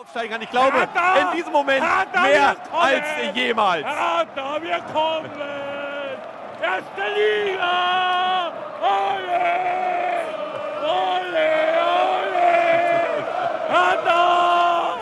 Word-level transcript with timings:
aufsteigen 0.00 0.30
kann. 0.30 0.42
Ich 0.42 0.50
glaube, 0.50 0.78
Hertha! 0.78 1.30
in 1.30 1.36
diesem 1.36 1.52
Moment 1.52 1.82
Hertha, 1.82 2.22
mehr 2.22 2.56
als 2.72 3.36
jemals. 3.36 3.84
Hertha, 3.84 4.62
wir 4.62 4.80
kommen! 4.92 5.30
Erste 6.62 7.02
Liga! 7.16 8.52
Ole! 8.80 9.40
Ole! 10.82 11.48
Ole! 12.16 12.48
Hertha! 13.68 14.96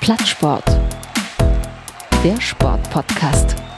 Plattsport. 0.00 0.64
Der 2.24 2.40
Sportpodcast. 2.40 3.69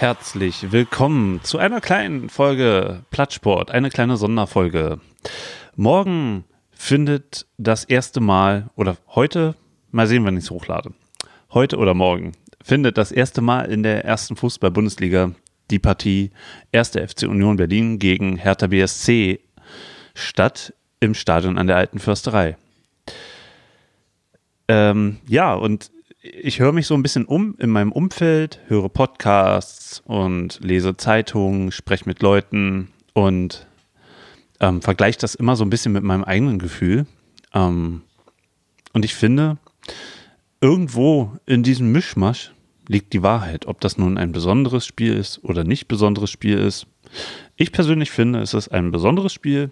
Herzlich 0.00 0.72
willkommen 0.72 1.40
zu 1.42 1.58
einer 1.58 1.82
kleinen 1.82 2.30
Folge 2.30 3.04
Plattsport, 3.10 3.70
eine 3.70 3.90
kleine 3.90 4.16
Sonderfolge. 4.16 4.98
Morgen 5.76 6.44
findet 6.70 7.46
das 7.58 7.84
erste 7.84 8.20
Mal, 8.20 8.70
oder 8.76 8.96
heute, 9.08 9.56
mal 9.90 10.06
sehen, 10.06 10.24
wenn 10.24 10.38
ich 10.38 10.44
es 10.44 10.50
hochlade, 10.50 10.94
heute 11.52 11.76
oder 11.76 11.92
morgen, 11.92 12.32
findet 12.64 12.96
das 12.96 13.12
erste 13.12 13.42
Mal 13.42 13.70
in 13.70 13.82
der 13.82 14.06
ersten 14.06 14.36
Fußball-Bundesliga 14.36 15.32
die 15.70 15.78
Partie 15.78 16.30
1. 16.72 16.92
FC 16.92 17.24
Union 17.24 17.58
Berlin 17.58 17.98
gegen 17.98 18.38
Hertha 18.38 18.68
BSC 18.68 19.40
statt 20.14 20.72
im 21.00 21.12
Stadion 21.12 21.58
an 21.58 21.66
der 21.66 21.76
Alten 21.76 21.98
Försterei. 21.98 22.56
Ähm, 24.66 25.18
ja, 25.28 25.52
und 25.52 25.90
ich 26.22 26.60
höre 26.60 26.72
mich 26.72 26.86
so 26.86 26.94
ein 26.94 27.02
bisschen 27.02 27.24
um 27.24 27.54
in 27.58 27.70
meinem 27.70 27.92
Umfeld, 27.92 28.60
höre 28.66 28.88
Podcasts 28.88 30.02
und 30.04 30.60
lese 30.62 30.96
Zeitungen, 30.96 31.72
spreche 31.72 32.04
mit 32.06 32.20
Leuten 32.20 32.88
und 33.14 33.66
ähm, 34.60 34.82
vergleiche 34.82 35.18
das 35.18 35.34
immer 35.34 35.56
so 35.56 35.64
ein 35.64 35.70
bisschen 35.70 35.92
mit 35.92 36.02
meinem 36.02 36.24
eigenen 36.24 36.58
Gefühl. 36.58 37.06
Ähm, 37.54 38.02
und 38.92 39.04
ich 39.04 39.14
finde, 39.14 39.56
irgendwo 40.60 41.32
in 41.46 41.62
diesem 41.62 41.90
Mischmasch 41.90 42.52
liegt 42.86 43.12
die 43.14 43.22
Wahrheit, 43.22 43.66
ob 43.66 43.80
das 43.80 43.96
nun 43.96 44.18
ein 44.18 44.32
besonderes 44.32 44.84
Spiel 44.84 45.14
ist 45.14 45.42
oder 45.42 45.64
nicht 45.64 45.88
besonderes 45.88 46.30
Spiel 46.30 46.58
ist. 46.58 46.86
Ich 47.56 47.72
persönlich 47.72 48.10
finde, 48.10 48.40
es 48.40 48.52
ist 48.52 48.68
ein 48.68 48.90
besonderes 48.90 49.32
Spiel. 49.32 49.70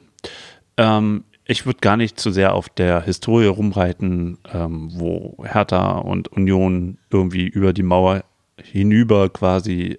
Ähm, 0.79 1.25
ich 1.51 1.65
würde 1.65 1.81
gar 1.81 1.97
nicht 1.97 2.21
zu 2.21 2.31
sehr 2.31 2.55
auf 2.55 2.69
der 2.69 3.03
Historie 3.03 3.47
rumreiten, 3.47 4.37
ähm, 4.53 4.91
wo 4.93 5.43
Hertha 5.43 5.97
und 5.99 6.29
Union 6.29 6.99
irgendwie 7.11 7.47
über 7.47 7.73
die 7.73 7.83
Mauer 7.83 8.23
hinüber 8.63 9.31
quasi 9.31 9.99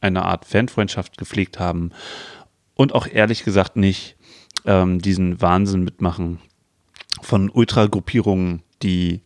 eine 0.00 0.24
Art 0.24 0.44
Fanfreundschaft 0.44 1.18
gepflegt 1.18 1.58
haben 1.58 1.90
und 2.74 2.94
auch 2.94 3.08
ehrlich 3.08 3.42
gesagt 3.42 3.74
nicht 3.74 4.16
ähm, 4.66 5.00
diesen 5.00 5.42
Wahnsinn 5.42 5.82
mitmachen 5.82 6.38
von 7.22 7.50
Ultragruppierungen, 7.50 8.62
die 8.82 9.22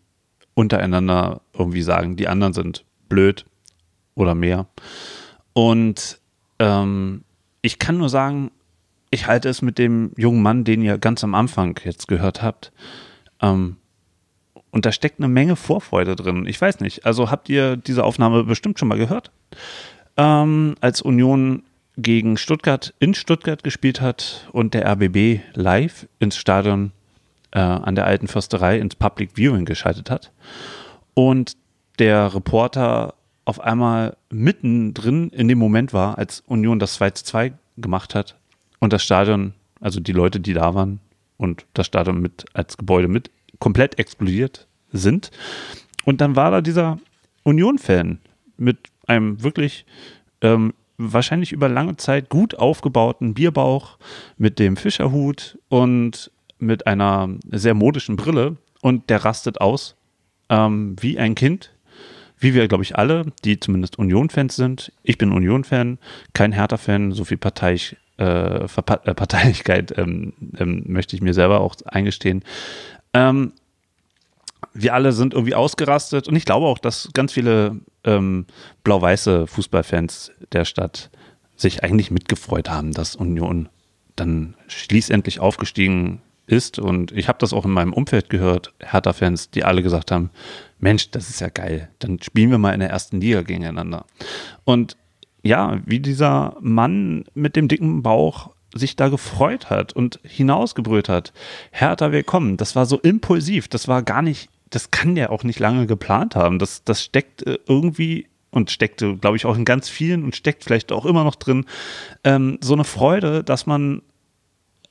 untereinander 0.55 1.43
irgendwie 1.53 1.83
sagen, 1.83 2.17
die 2.17 2.29
anderen 2.29 2.55
sind 2.55 2.87
blöd 3.11 3.45
oder 4.15 4.35
mehr. 4.35 4.69
Und 5.53 6.19
ähm, 6.61 7.25
ich 7.61 7.79
kann 7.79 7.99
nur 7.99 8.09
sagen, 8.09 8.53
ich 9.11 9.27
halte 9.27 9.49
es 9.49 9.63
mit 9.63 9.79
dem 9.79 10.13
jungen 10.17 10.43
Mann, 10.43 10.65
den 10.65 10.83
ihr 10.83 10.99
ganz 10.99 11.25
am 11.25 11.35
Anfang 11.35 11.79
jetzt 11.85 12.09
gehört 12.09 12.43
habt. 12.43 12.73
Ähm, 13.41 13.77
und 14.71 14.85
da 14.85 14.93
steckt 14.93 15.19
eine 15.19 15.29
Menge 15.29 15.57
Vorfreude 15.57 16.15
drin. 16.15 16.47
Ich 16.47 16.61
weiß 16.61 16.81
nicht. 16.81 17.07
Also 17.07 17.31
habt 17.31 17.49
ihr 17.49 17.77
diese 17.77 18.05
Aufnahme 18.05 18.45
bestimmt 18.45 18.79
schon 18.79 18.89
mal 18.89 18.99
gehört? 18.99 19.31
Ähm, 20.17 20.75
als 20.81 21.01
Union 21.01 21.63
gegen 21.97 22.37
Stuttgart 22.37 22.95
in 22.99 23.15
Stuttgart 23.15 23.65
gespielt 23.65 24.01
hat 24.01 24.49
und 24.53 24.75
der 24.75 24.87
RBB 24.87 25.41
live 25.55 26.07
ins 26.19 26.37
Stadion 26.37 26.93
äh, 27.51 27.61
an 27.61 27.95
der 27.95 28.07
alten 28.07 28.29
Försterei 28.29 28.79
ins 28.79 28.95
Public 28.95 29.31
Viewing 29.37 29.65
geschaltet 29.65 30.11
hat. 30.11 30.33
Und 31.15 31.57
der 31.99 32.35
Reporter 32.35 33.15
auf 33.45 33.61
einmal 33.61 34.17
mittendrin 34.31 35.31
in 35.31 35.49
dem 35.49 35.59
Moment 35.59 35.95
war, 35.95 36.19
als 36.19 36.41
Union 36.47 36.79
das 36.79 36.95
2 36.95 37.11
zu 37.13 37.25
2 37.25 37.53
gemacht 37.79 38.15
hat 38.15 38.37
und 38.79 38.93
das 38.93 39.03
Stadion, 39.03 39.55
also 39.81 40.01
die 40.01 40.13
Leute, 40.13 40.41
die 40.41 40.53
da 40.53 40.75
waren 40.75 41.01
und 41.37 41.67
das 41.75 41.87
Stadion 41.87 42.21
mit 42.21 42.45
als 42.53 42.77
Gebäude 42.77 43.09
mit 43.09 43.31
komplett 43.59 43.99
explodiert 43.99 44.67
sind. 44.93 45.31
Und 46.05 46.21
dann 46.21 46.37
war 46.37 46.51
da 46.51 46.61
dieser 46.61 46.99
Union-Fan 47.45 48.19
mit 48.57 48.79
einem 49.07 49.43
wirklich 49.43 49.85
ähm, 50.43 50.75
wahrscheinlich 50.99 51.53
über 51.53 51.69
lange 51.69 51.97
Zeit 51.97 52.29
gut 52.29 52.57
aufgebauten 52.57 53.35
Bierbauch 53.35 53.99
mit 54.37 54.59
dem 54.59 54.77
Fischerhut 54.77 55.59
und 55.69 56.31
mit 56.59 56.87
einer 56.87 57.29
sehr 57.51 57.75
modischen 57.75 58.17
Brille 58.17 58.57
und 58.83 59.11
der 59.11 59.25
rastet 59.25 59.61
aus 59.61 59.97
ähm, 60.49 60.97
wie 61.01 61.19
ein 61.19 61.35
Kind, 61.35 61.73
wie 62.39 62.55
wir, 62.55 62.69
glaube 62.69 62.85
ich, 62.85 62.97
alle, 62.97 63.27
die 63.45 63.61
zumindest 63.61 63.99
Union-Fans 63.99 64.57
sind. 64.57 64.93
Ich 65.03 65.19
bin 65.19 65.33
Union-Fan, 65.33 65.99
kein 66.33 66.53
Hertha-Fan, 66.53 67.13
so 67.13 67.25
viel 67.25 67.37
parteiisch 67.37 67.97
äh, 68.19 68.65
äh, 68.65 68.67
Parteilichkeit 69.15 69.97
ähm, 69.97 70.33
ähm, 70.59 70.85
möchte 70.87 71.17
ich 71.17 71.23
mir 71.23 71.35
selber 71.35 71.61
auch 71.61 71.77
eingestehen. 71.87 72.45
Ähm, 73.15 73.53
wir 74.75 74.95
alle 74.95 75.13
sind 75.13 75.35
irgendwie 75.35 75.55
ausgerastet 75.55 76.29
und 76.29 76.37
ich 76.37 76.45
glaube 76.45 76.67
auch, 76.67 76.79
dass 76.79 77.11
ganz 77.15 77.33
viele 77.33 77.81
ähm, 78.05 78.47
blau-weiße 78.85 79.47
Fußballfans 79.47 80.33
der 80.53 80.65
Stadt 80.65 81.11
sich 81.57 81.83
eigentlich 81.85 82.11
mitgefreut 82.11 82.69
haben, 82.69 82.93
dass 82.93 83.17
Union 83.17 83.69
dann 84.17 84.55
schließlich 84.67 85.41
aufgestiegen 85.41 86.21
ist. 86.47 86.79
Und 86.79 87.13
ich 87.13 87.29
habe 87.29 87.39
das 87.39 87.53
auch 87.53 87.65
in 87.65 87.71
meinem 87.71 87.93
Umfeld 87.93 88.31
gehört, 88.31 88.73
Hertha-Fans, 88.81 89.51
die 89.51 89.65
alle 89.65 89.83
gesagt 89.83 90.11
haben, 90.11 90.31
Mensch, 90.79 91.11
das 91.11 91.29
ist 91.29 91.41
ja 91.41 91.49
geil, 91.49 91.89
dann 91.99 92.21
spielen 92.23 92.51
wir 92.51 92.59
mal 92.59 92.73
in 92.73 92.81
der 92.81 92.91
ersten 92.91 93.21
Liga 93.21 93.43
gegeneinander. 93.43 94.07
Und 94.65 94.97
ja, 95.49 95.81
wie 95.87 95.99
dieser 95.99 96.57
Mann 96.61 97.25
mit 97.35 97.57
dem 97.57 97.69
dicken 97.69 98.03
Bauch 98.03 98.51
sich 98.75 98.97
da 98.97 99.09
gefreut 99.09 99.71
hat 99.71 99.95
und 99.95 100.21
hinausgebrüllt 100.23 101.09
hat, 101.09 101.33
Hertha, 101.71 102.13
willkommen. 102.13 102.59
Das 102.59 102.77
war 102.77 102.85
so 102.85 102.99
impulsiv, 102.99 103.67
das 103.67 103.89
war 103.89 104.03
gar 104.03 104.21
nicht, 104.21 104.51
das 104.69 104.91
kann 104.91 105.15
der 105.15 105.33
auch 105.33 105.45
nicht 105.45 105.59
lange 105.59 105.87
geplant 105.87 106.37
haben. 106.37 106.59
Das, 106.59 106.85
das 106.85 107.03
steckt 107.03 107.47
äh, 107.47 107.59
irgendwie 107.67 108.27
und 108.51 108.71
steckte, 108.71 109.17
glaube 109.17 109.39
ich, 109.39 109.47
auch 109.47 109.57
in 109.57 109.65
ganz 109.65 109.89
vielen 109.89 110.23
und 110.23 110.37
steckt 110.37 110.65
vielleicht 110.65 110.93
auch 110.93 111.07
immer 111.07 111.25
noch 111.25 111.35
drin, 111.35 111.65
ähm, 112.25 112.59
so 112.61 112.75
eine 112.75 112.85
Freude, 112.85 113.43
dass 113.43 113.65
man 113.65 114.03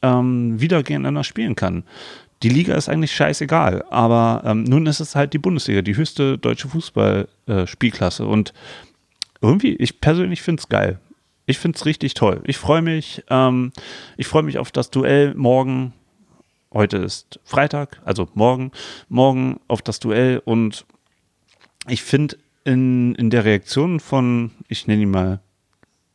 ähm, 0.02 0.60
wieder 0.60 0.82
gegeneinander 0.82 1.24
spielen 1.24 1.56
kann. 1.56 1.84
Die 2.42 2.50
Liga 2.50 2.74
ist 2.74 2.90
eigentlich 2.90 3.16
scheißegal, 3.16 3.86
aber 3.92 4.42
ähm, 4.44 4.64
nun 4.64 4.88
ist 4.88 5.02
es 5.02 5.16
halt 5.16 5.34
die 5.34 5.40
Bundesliga, 5.40 5.84
die 5.84 5.96
höchste 5.96 6.40
deutsche 6.40 6.68
Fußballspielklasse. 6.68 8.24
Äh, 8.24 8.28
und 8.28 8.54
irgendwie, 9.42 9.76
ich 9.76 10.02
persönlich 10.02 10.42
finde 10.42 10.62
es 10.62 10.70
geil. 10.70 11.00
Ich 11.46 11.60
finde 11.60 11.78
es 11.78 11.86
richtig 11.86 12.14
toll. 12.14 12.42
Ich 12.46 12.58
freue 12.58 12.82
mich. 12.82 13.24
Ähm, 13.30 13.72
ich 14.18 14.28
freue 14.28 14.44
mich 14.44 14.58
auf 14.58 14.72
das 14.72 14.90
Duell 14.90 15.34
morgen. 15.36 15.94
Heute 16.74 16.98
ist 16.98 17.40
Freitag, 17.46 18.02
also 18.04 18.28
morgen. 18.34 18.72
Morgen 19.08 19.60
auf 19.68 19.82
das 19.82 20.00
Duell. 20.00 20.42
Und 20.44 20.86
ich 21.88 22.04
finde 22.04 22.38
in, 22.66 23.16
in 23.16 23.30
der 23.30 23.46
Reaktion 23.46 24.02
von, 24.02 24.52
ich 24.68 24.88
nenne 24.88 25.04
ihn 25.04 25.12
mal 25.12 25.40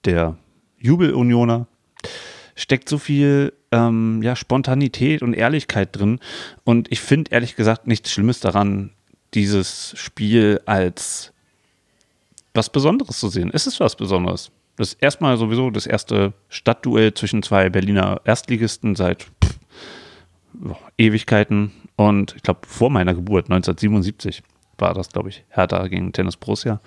der 0.05 0.37
Jubelunioner, 0.79 1.67
steckt 2.55 2.89
so 2.89 2.99
viel 2.99 3.55
ähm, 3.71 4.21
ja, 4.23 4.37
Spontanität 4.37 5.23
und 5.23 5.33
Ehrlichkeit 5.33 5.97
drin. 5.97 6.21
Und 6.65 6.93
ich 6.93 7.01
finde 7.01 7.31
ehrlich 7.31 7.57
gesagt 7.57 7.87
nichts 7.87 8.13
Schlimmes 8.13 8.41
daran, 8.41 8.91
dieses 9.33 9.95
Spiel 9.97 10.61
als 10.67 11.33
was 12.55 12.71
Besonderes 12.71 13.19
zu 13.19 13.29
sehen. 13.29 13.51
Es 13.53 13.67
ist 13.67 13.81
was 13.81 13.97
Besonderes. 13.97 14.51
Das 14.77 14.95
ist 14.95 15.03
erstmal 15.03 15.37
sowieso 15.37 15.71
das 15.71 15.87
erste 15.87 16.33
Stadtduell 16.49 17.15
zwischen 17.15 17.43
zwei 17.43 17.69
Berliner 17.69 18.21
Erstligisten 18.25 18.95
seit 18.95 19.27
pff, 19.45 19.59
Ewigkeiten. 20.99 21.73
Und 21.97 22.35
ich 22.37 22.43
glaube, 22.43 22.61
vor 22.67 22.91
meiner 22.91 23.15
Geburt, 23.15 23.45
1977, 23.47 24.43
war 24.79 24.95
das, 24.95 25.11
glaube 25.11 25.29
ich, 25.29 25.45
Hertha 25.51 25.87
gegen 25.89 26.13
Tennis 26.13 26.37
Borussia. 26.37 26.81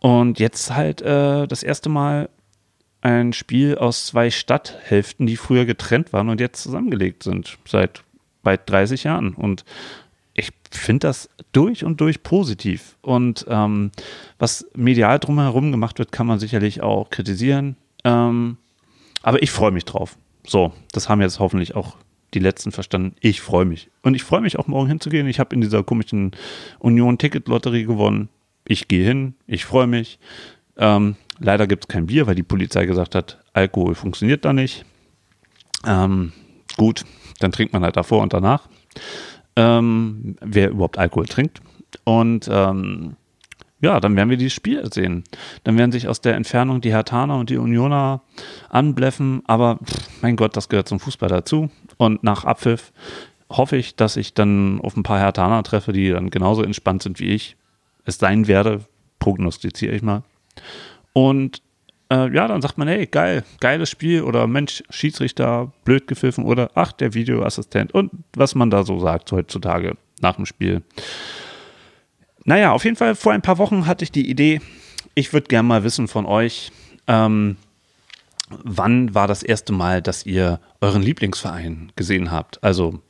Und 0.00 0.38
jetzt 0.38 0.74
halt 0.74 1.02
äh, 1.02 1.46
das 1.46 1.62
erste 1.62 1.88
Mal 1.88 2.28
ein 3.02 3.32
Spiel 3.32 3.76
aus 3.76 4.06
zwei 4.06 4.30
Stadthälften, 4.30 5.26
die 5.26 5.36
früher 5.36 5.64
getrennt 5.64 6.12
waren 6.12 6.28
und 6.28 6.40
jetzt 6.40 6.62
zusammengelegt 6.62 7.22
sind, 7.22 7.58
seit 7.66 8.02
bald 8.42 8.68
30 8.68 9.04
Jahren. 9.04 9.34
Und 9.34 9.64
ich 10.34 10.50
finde 10.70 11.08
das 11.08 11.28
durch 11.52 11.84
und 11.84 12.00
durch 12.00 12.22
positiv. 12.22 12.96
Und 13.02 13.44
ähm, 13.48 13.90
was 14.38 14.66
medial 14.74 15.18
drumherum 15.18 15.70
gemacht 15.70 15.98
wird, 15.98 16.12
kann 16.12 16.26
man 16.26 16.38
sicherlich 16.38 16.82
auch 16.82 17.10
kritisieren. 17.10 17.76
Ähm, 18.04 18.56
aber 19.22 19.42
ich 19.42 19.50
freue 19.50 19.70
mich 19.70 19.84
drauf. 19.84 20.16
So, 20.46 20.72
das 20.92 21.08
haben 21.08 21.20
jetzt 21.20 21.38
hoffentlich 21.38 21.74
auch 21.74 21.96
die 22.34 22.38
letzten 22.38 22.72
verstanden. 22.72 23.14
Ich 23.20 23.40
freue 23.40 23.64
mich. 23.64 23.90
Und 24.02 24.14
ich 24.14 24.24
freue 24.24 24.40
mich 24.40 24.58
auch 24.58 24.66
morgen 24.66 24.88
hinzugehen. 24.88 25.26
Ich 25.26 25.38
habe 25.38 25.54
in 25.54 25.60
dieser 25.60 25.82
komischen 25.82 26.32
Union-Ticket-Lotterie 26.78 27.84
gewonnen. 27.84 28.28
Ich 28.64 28.88
gehe 28.88 29.04
hin, 29.04 29.34
ich 29.46 29.64
freue 29.64 29.86
mich. 29.86 30.18
Ähm, 30.76 31.16
leider 31.38 31.66
gibt 31.66 31.84
es 31.84 31.88
kein 31.88 32.06
Bier, 32.06 32.26
weil 32.26 32.34
die 32.34 32.42
Polizei 32.42 32.86
gesagt 32.86 33.14
hat, 33.14 33.38
Alkohol 33.52 33.94
funktioniert 33.94 34.44
da 34.44 34.52
nicht. 34.52 34.84
Ähm, 35.86 36.32
gut, 36.76 37.04
dann 37.40 37.52
trinkt 37.52 37.72
man 37.72 37.82
halt 37.82 37.96
davor 37.96 38.22
und 38.22 38.32
danach. 38.32 38.68
Ähm, 39.56 40.36
wer 40.40 40.70
überhaupt 40.70 40.98
Alkohol 40.98 41.26
trinkt. 41.26 41.60
Und 42.04 42.48
ähm, 42.50 43.16
ja, 43.82 43.98
dann 44.00 44.16
werden 44.16 44.30
wir 44.30 44.36
dieses 44.36 44.54
Spiel 44.54 44.82
sehen. 44.92 45.24
Dann 45.64 45.76
werden 45.76 45.92
sich 45.92 46.08
aus 46.08 46.20
der 46.20 46.36
Entfernung 46.36 46.80
die 46.80 46.92
Hertaner 46.92 47.36
und 47.36 47.50
die 47.50 47.58
Unioner 47.58 48.22
anbleffen, 48.70 49.42
aber 49.46 49.78
pff, 49.84 50.22
mein 50.22 50.36
Gott, 50.36 50.56
das 50.56 50.68
gehört 50.68 50.88
zum 50.88 51.00
Fußball 51.00 51.28
dazu. 51.28 51.68
Und 51.96 52.22
nach 52.22 52.44
Abpfiff 52.44 52.92
hoffe 53.50 53.76
ich, 53.76 53.96
dass 53.96 54.16
ich 54.16 54.34
dann 54.34 54.80
auf 54.80 54.96
ein 54.96 55.02
paar 55.02 55.18
Hertaner 55.18 55.62
treffe, 55.64 55.92
die 55.92 56.10
dann 56.10 56.30
genauso 56.30 56.62
entspannt 56.62 57.02
sind 57.02 57.20
wie 57.20 57.30
ich 57.30 57.56
es 58.04 58.18
sein 58.18 58.46
werde, 58.46 58.80
prognostiziere 59.18 59.94
ich 59.94 60.02
mal. 60.02 60.22
Und 61.12 61.62
äh, 62.12 62.34
ja, 62.34 62.46
dann 62.46 62.60
sagt 62.60 62.76
man, 62.76 62.88
hey, 62.88 63.06
geil, 63.06 63.42
geiles 63.60 63.88
Spiel 63.88 64.22
oder 64.22 64.46
Mensch, 64.46 64.82
Schiedsrichter, 64.90 65.72
blöd 65.84 66.06
gepfiffen 66.06 66.44
oder 66.44 66.70
ach, 66.74 66.92
der 66.92 67.14
Videoassistent 67.14 67.92
und 67.94 68.10
was 68.34 68.54
man 68.54 68.70
da 68.70 68.84
so 68.84 68.98
sagt 68.98 69.32
heutzutage 69.32 69.96
nach 70.20 70.36
dem 70.36 70.44
Spiel. 70.44 70.82
Naja, 72.44 72.72
auf 72.72 72.84
jeden 72.84 72.96
Fall 72.96 73.14
vor 73.14 73.32
ein 73.32 73.40
paar 73.40 73.58
Wochen 73.58 73.86
hatte 73.86 74.04
ich 74.04 74.12
die 74.12 74.28
Idee, 74.28 74.60
ich 75.14 75.32
würde 75.32 75.46
gerne 75.46 75.66
mal 75.66 75.84
wissen 75.84 76.06
von 76.06 76.26
euch, 76.26 76.70
ähm, 77.06 77.56
wann 78.62 79.14
war 79.14 79.26
das 79.26 79.42
erste 79.42 79.72
Mal, 79.72 80.02
dass 80.02 80.26
ihr 80.26 80.60
euren 80.82 81.02
Lieblingsverein 81.02 81.92
gesehen 81.96 82.30
habt? 82.30 82.62
Also 82.62 83.00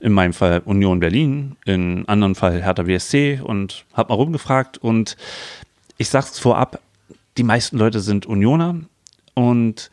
in 0.00 0.12
meinem 0.12 0.32
Fall 0.32 0.62
Union 0.64 1.00
Berlin, 1.00 1.56
in 1.64 2.06
anderen 2.06 2.34
Fall 2.36 2.62
Hertha 2.62 2.84
BSC 2.84 3.40
und 3.42 3.84
habe 3.94 4.10
mal 4.10 4.16
rumgefragt 4.16 4.78
und 4.78 5.16
ich 5.96 6.08
sag's 6.08 6.38
vorab, 6.38 6.80
die 7.36 7.42
meisten 7.42 7.78
Leute 7.78 8.00
sind 8.00 8.26
Unioner 8.26 8.80
und 9.34 9.90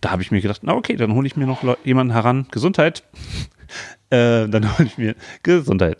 da 0.00 0.10
habe 0.10 0.22
ich 0.22 0.30
mir 0.30 0.40
gedacht, 0.40 0.62
na 0.64 0.74
okay, 0.74 0.96
dann 0.96 1.14
hole 1.14 1.26
ich 1.26 1.36
mir 1.36 1.46
noch 1.46 1.62
jemanden 1.84 2.12
heran, 2.12 2.46
Gesundheit. 2.50 3.04
äh, 4.10 4.48
dann 4.48 4.76
hole 4.76 4.88
ich 4.88 4.98
mir 4.98 5.14
Gesundheit. 5.42 5.98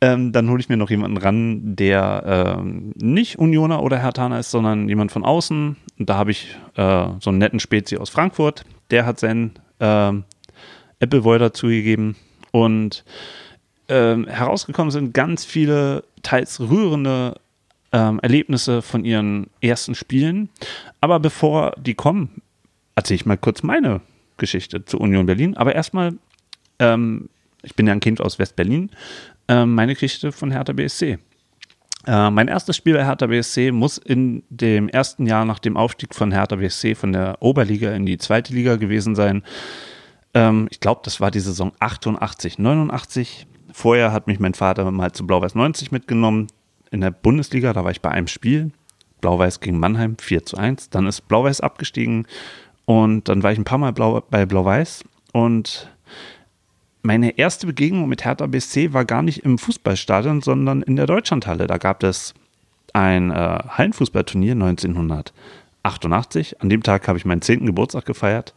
Ähm, 0.00 0.32
dann 0.32 0.48
hole 0.48 0.58
ich 0.58 0.68
mir 0.68 0.78
noch 0.78 0.90
jemanden 0.90 1.18
ran, 1.18 1.76
der 1.76 2.56
ähm, 2.58 2.92
nicht 2.96 3.38
Unioner 3.38 3.82
oder 3.82 3.98
Hertaner 3.98 4.40
ist, 4.40 4.50
sondern 4.50 4.88
jemand 4.88 5.12
von 5.12 5.24
außen. 5.24 5.76
Und 5.98 6.10
da 6.10 6.16
habe 6.16 6.30
ich 6.30 6.56
äh, 6.76 7.08
so 7.20 7.30
einen 7.30 7.38
netten 7.38 7.60
Spezi 7.60 7.98
aus 7.98 8.08
Frankfurt. 8.08 8.64
Der 8.90 9.04
hat 9.04 9.20
seinen 9.20 9.52
äh, 9.80 10.12
Appleboy 11.00 11.38
dazugegeben. 11.38 12.16
Und 12.52 13.04
ähm, 13.88 14.26
herausgekommen 14.26 14.90
sind 14.90 15.12
ganz 15.12 15.44
viele 15.44 16.04
teils 16.22 16.58
rührende 16.58 17.34
ähm, 17.92 18.20
Erlebnisse 18.22 18.82
von 18.82 19.04
ihren 19.04 19.48
ersten 19.60 19.94
Spielen. 19.94 20.48
Aber 21.00 21.20
bevor 21.20 21.72
die 21.78 21.94
kommen, 21.94 22.42
erzähle 22.94 23.16
ich 23.16 23.26
mal 23.26 23.38
kurz 23.38 23.62
meine 23.62 24.00
Geschichte 24.38 24.84
zu 24.84 24.98
Union 24.98 25.26
Berlin. 25.26 25.56
Aber 25.56 25.74
erstmal, 25.74 26.14
ähm, 26.78 27.28
ich 27.62 27.74
bin 27.74 27.86
ja 27.86 27.92
ein 27.92 28.00
Kind 28.00 28.20
aus 28.20 28.38
West-Berlin, 28.38 28.90
äh, 29.48 29.64
meine 29.64 29.94
Geschichte 29.94 30.32
von 30.32 30.50
Hertha 30.50 30.72
BSC. 30.72 31.18
Äh, 32.06 32.30
mein 32.30 32.48
erstes 32.48 32.76
Spiel 32.76 32.94
bei 32.94 33.04
Hertha 33.04 33.26
BSC 33.26 33.70
muss 33.70 33.96
in 33.98 34.42
dem 34.50 34.88
ersten 34.88 35.26
Jahr 35.26 35.44
nach 35.44 35.60
dem 35.60 35.76
Aufstieg 35.76 36.14
von 36.14 36.32
Hertha 36.32 36.56
BSC 36.56 36.94
von 36.94 37.12
der 37.12 37.36
Oberliga 37.40 37.92
in 37.92 38.06
die 38.06 38.18
zweite 38.18 38.52
Liga 38.52 38.76
gewesen 38.76 39.14
sein. 39.14 39.44
Ähm, 40.34 40.66
ich 40.70 40.80
glaube, 40.80 41.02
das 41.04 41.20
war 41.20 41.30
die 41.30 41.40
Saison 41.40 41.72
88, 41.78 42.58
89. 42.58 43.46
Vorher 43.72 44.12
hat 44.12 44.26
mich 44.26 44.40
mein 44.40 44.54
Vater 44.54 44.90
mal 44.90 45.12
zu 45.12 45.26
Blau-Weiß 45.26 45.54
90 45.54 45.92
mitgenommen. 45.92 46.48
In 46.92 47.00
der 47.00 47.10
Bundesliga, 47.10 47.72
da 47.72 47.82
war 47.82 47.90
ich 47.90 48.02
bei 48.02 48.10
einem 48.10 48.28
Spiel. 48.28 48.70
Blau-Weiß 49.20 49.60
gegen 49.60 49.80
Mannheim 49.80 50.16
4 50.18 50.44
zu 50.44 50.58
1. 50.58 50.90
Dann 50.90 51.06
ist 51.06 51.22
Blau-Weiß 51.22 51.60
abgestiegen 51.60 52.26
und 52.84 53.28
dann 53.28 53.42
war 53.42 53.52
ich 53.52 53.58
ein 53.58 53.64
paar 53.64 53.78
Mal 53.78 53.92
Blau 53.92 54.22
bei 54.30 54.46
Blau-Weiß. 54.46 55.04
Und 55.32 55.90
meine 57.02 57.38
erste 57.38 57.66
Begegnung 57.66 58.08
mit 58.08 58.24
Hertha 58.24 58.46
BSC 58.46 58.92
war 58.92 59.04
gar 59.04 59.22
nicht 59.22 59.44
im 59.44 59.58
Fußballstadion, 59.58 60.42
sondern 60.42 60.82
in 60.82 60.96
der 60.96 61.06
Deutschlandhalle. 61.06 61.66
Da 61.66 61.78
gab 61.78 62.02
es 62.02 62.34
ein 62.92 63.30
äh, 63.30 63.58
Hallenfußballturnier 63.68 64.52
1988. 64.52 66.60
An 66.60 66.68
dem 66.68 66.82
Tag 66.82 67.08
habe 67.08 67.16
ich 67.16 67.24
meinen 67.24 67.42
10. 67.42 67.66
Geburtstag 67.66 68.04
gefeiert. 68.04 68.52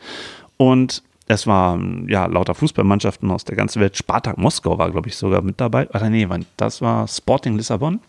Und 0.57 1.03
es 1.27 1.47
waren 1.47 2.07
ja 2.07 2.25
lauter 2.27 2.53
Fußballmannschaften 2.53 3.31
aus 3.31 3.45
der 3.45 3.55
ganzen 3.55 3.81
Welt. 3.81 3.97
Spartak 3.97 4.37
Moskau 4.37 4.77
war, 4.77 4.91
glaube 4.91 5.09
ich, 5.09 5.15
sogar 5.15 5.41
mit 5.41 5.59
dabei. 5.59 5.89
Oder 5.89 6.09
nee, 6.09 6.27
das 6.57 6.81
war 6.81 7.07
Sporting 7.07 7.57
Lissabon 7.57 7.99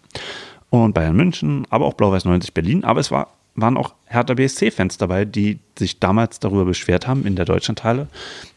und 0.71 0.93
Bayern 0.93 1.17
München, 1.17 1.67
aber 1.71 1.87
auch 1.87 1.95
Blau-Weiß 1.95 2.27
90 2.27 2.53
Berlin. 2.53 2.85
Aber 2.85 3.01
es 3.01 3.11
war, 3.11 3.29
waren 3.55 3.79
auch 3.79 3.95
Hertha 4.05 4.35
BSC-Fans 4.35 4.99
dabei, 4.99 5.25
die 5.25 5.59
sich 5.79 5.99
damals 5.99 6.41
darüber 6.41 6.67
beschwert 6.67 7.07
haben 7.07 7.25
in 7.25 7.37
der 7.37 7.47
Deutschlandhalle, 7.47 8.09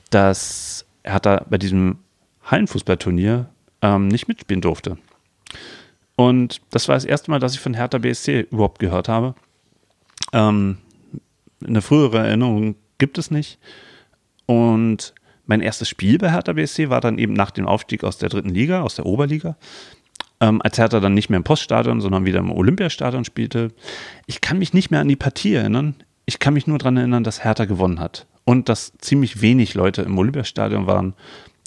dass 0.10 0.86
Hertha 1.04 1.46
bei 1.50 1.58
diesem 1.58 1.98
Hallenfußballturnier 2.44 3.48
ähm, 3.82 4.10
nicht 4.10 4.28
mitspielen 4.28 4.62
durfte. 4.62 4.98
Und 6.18 6.60
das 6.72 6.90
war 6.90 6.96
das 6.96 7.06
erste 7.06 7.32
Mal, 7.32 7.40
dass 7.40 7.54
ich 7.54 7.62
von 7.62 7.74
Hertha 7.74 7.98
BSC 7.98 8.48
überhaupt 8.52 8.80
gehört 8.80 9.08
habe. 9.08 9.36
Ähm, 10.34 10.80
eine 11.66 11.82
frühere 11.82 12.20
Erinnerung 12.20 12.76
gibt 12.98 13.18
es 13.18 13.32
nicht. 13.32 13.58
Und 14.50 15.14
mein 15.46 15.62
erstes 15.62 15.90
Spiel 15.90 16.18
bei 16.18 16.32
Hertha 16.32 16.54
BSC 16.54 16.90
war 16.90 17.02
dann 17.02 17.20
eben 17.20 17.34
nach 17.34 17.52
dem 17.52 17.68
Aufstieg 17.68 18.04
aus 18.04 18.18
der 18.18 18.30
dritten 18.30 18.50
Liga, 18.50 18.82
aus 18.82 18.96
der 18.96 19.06
Oberliga. 19.06 19.58
Ähm, 20.40 20.60
als 20.64 20.80
Hertha 20.80 21.00
dann 21.00 21.14
nicht 21.14 21.30
mehr 21.30 21.38
im 21.38 21.44
Poststadion, 21.44 22.02
sondern 22.02 22.26
wieder 22.26 22.40
im 22.40 22.50
Olympiastadion 22.50 23.26
spielte. 23.26 23.68
Ich 24.26 24.42
kann 24.42 24.58
mich 24.58 24.74
nicht 24.74 24.90
mehr 24.90 25.02
an 25.02 25.08
die 25.08 25.16
Partie 25.16 25.54
erinnern. 25.54 25.94
Ich 26.26 26.40
kann 26.40 26.56
mich 26.56 26.66
nur 26.66 26.80
daran 26.80 26.98
erinnern, 26.98 27.24
dass 27.24 27.44
Hertha 27.44 27.66
gewonnen 27.66 28.00
hat. 28.00 28.26
Und 28.44 28.70
dass 28.70 28.92
ziemlich 28.98 29.44
wenig 29.44 29.76
Leute 29.76 30.02
im 30.02 30.18
Olympiastadion 30.18 30.88
waren, 30.88 31.14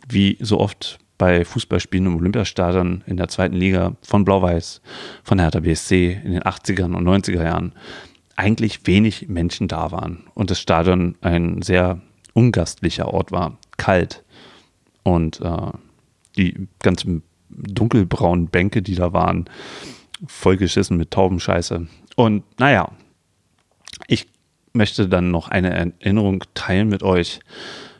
wie 0.08 0.36
so 0.40 0.58
oft 0.58 0.98
bei 1.18 1.44
Fußballspielen 1.44 2.06
im 2.06 2.16
Olympiastadion 2.16 3.04
in 3.06 3.16
der 3.16 3.28
zweiten 3.28 3.54
Liga 3.54 3.94
von 4.02 4.24
Blau-Weiß, 4.24 4.82
von 5.22 5.38
Hertha 5.38 5.60
BSC 5.60 6.20
in 6.24 6.32
den 6.32 6.42
80ern 6.42 6.96
und 6.96 7.06
90er 7.06 7.44
Jahren 7.44 7.74
eigentlich 8.34 8.88
wenig 8.88 9.28
Menschen 9.28 9.68
da 9.68 9.92
waren 9.92 10.24
und 10.34 10.50
das 10.50 10.58
Stadion 10.58 11.14
ein 11.20 11.62
sehr 11.62 12.00
ungastlicher 12.34 13.08
Ort 13.08 13.32
war, 13.32 13.58
kalt. 13.76 14.22
Und 15.02 15.40
äh, 15.40 15.72
die 16.36 16.68
ganzen 16.80 17.22
dunkelbraunen 17.50 18.48
Bänke, 18.48 18.82
die 18.82 18.94
da 18.94 19.12
waren, 19.12 19.48
vollgeschissen 20.26 20.96
mit 20.96 21.10
Taubenscheiße. 21.10 21.86
Und 22.16 22.44
naja, 22.58 22.92
ich 24.06 24.28
möchte 24.72 25.08
dann 25.08 25.30
noch 25.30 25.48
eine 25.48 25.70
Erinnerung 26.00 26.44
teilen 26.54 26.88
mit 26.88 27.02
euch 27.02 27.40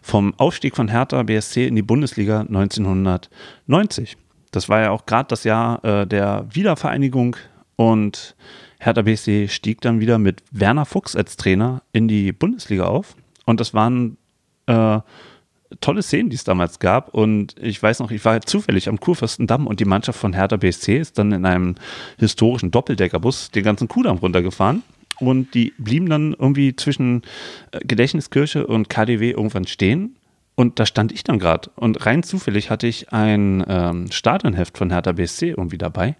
vom 0.00 0.34
Aufstieg 0.38 0.74
von 0.76 0.88
Hertha 0.88 1.22
BSC 1.22 1.66
in 1.66 1.76
die 1.76 1.82
Bundesliga 1.82 2.40
1990. 2.40 4.16
Das 4.50 4.68
war 4.68 4.80
ja 4.80 4.90
auch 4.90 5.06
gerade 5.06 5.28
das 5.28 5.44
Jahr 5.44 5.84
äh, 5.84 6.06
der 6.06 6.46
Wiedervereinigung 6.50 7.36
und 7.76 8.34
Hertha 8.78 9.02
BSC 9.02 9.48
stieg 9.48 9.80
dann 9.80 10.00
wieder 10.00 10.18
mit 10.18 10.42
Werner 10.50 10.84
Fuchs 10.84 11.14
als 11.14 11.36
Trainer 11.36 11.82
in 11.92 12.08
die 12.08 12.32
Bundesliga 12.32 12.84
auf. 12.84 13.14
Und 13.46 13.60
das 13.60 13.74
waren 13.74 14.18
äh, 14.66 15.00
tolle 15.81 16.02
Szenen, 16.02 16.31
die 16.31 16.37
es 16.37 16.45
damals 16.45 16.78
gab. 16.78 17.14
Und 17.14 17.57
ich 17.61 17.83
weiß 17.83 18.00
noch, 18.00 18.11
ich 18.11 18.25
war 18.25 18.40
zufällig 18.42 18.88
am 18.88 19.00
Kurfürstendamm 19.00 19.66
und 19.66 19.81
die 19.81 19.85
Mannschaft 19.85 20.19
von 20.19 20.33
Hertha 20.33 20.57
BSC 20.57 20.99
ist 20.99 21.19
dann 21.19 21.33
in 21.33 21.47
einem 21.47 21.76
historischen 22.19 22.71
Doppeldeckerbus 22.71 23.50
den 23.50 23.64
ganzen 23.64 23.88
Kudamm 23.88 24.19
runtergefahren. 24.19 24.83
Und 25.21 25.54
die 25.54 25.73
blieben 25.78 26.09
dann 26.09 26.33
irgendwie 26.33 26.75
zwischen 26.75 27.23
äh, 27.71 27.81
Gedächtniskirche 27.81 28.66
und 28.66 28.88
KDW 28.88 29.31
irgendwann 29.31 29.66
stehen. 29.66 30.16
Und 30.54 30.78
da 30.78 30.87
stand 30.87 31.12
ich 31.12 31.25
dann 31.25 31.38
gerade. 31.38 31.71
Und 31.76 32.04
rein 32.04 32.23
zufällig 32.23 32.71
hatte 32.71 32.87
ich 32.87 33.12
ein 33.12 33.64
ähm, 33.69 34.11
Stadionheft 34.11 34.76
von 34.76 34.90
Hertha 34.90 35.12
BSC 35.12 35.50
irgendwie 35.50 35.78
dabei. 35.78 36.16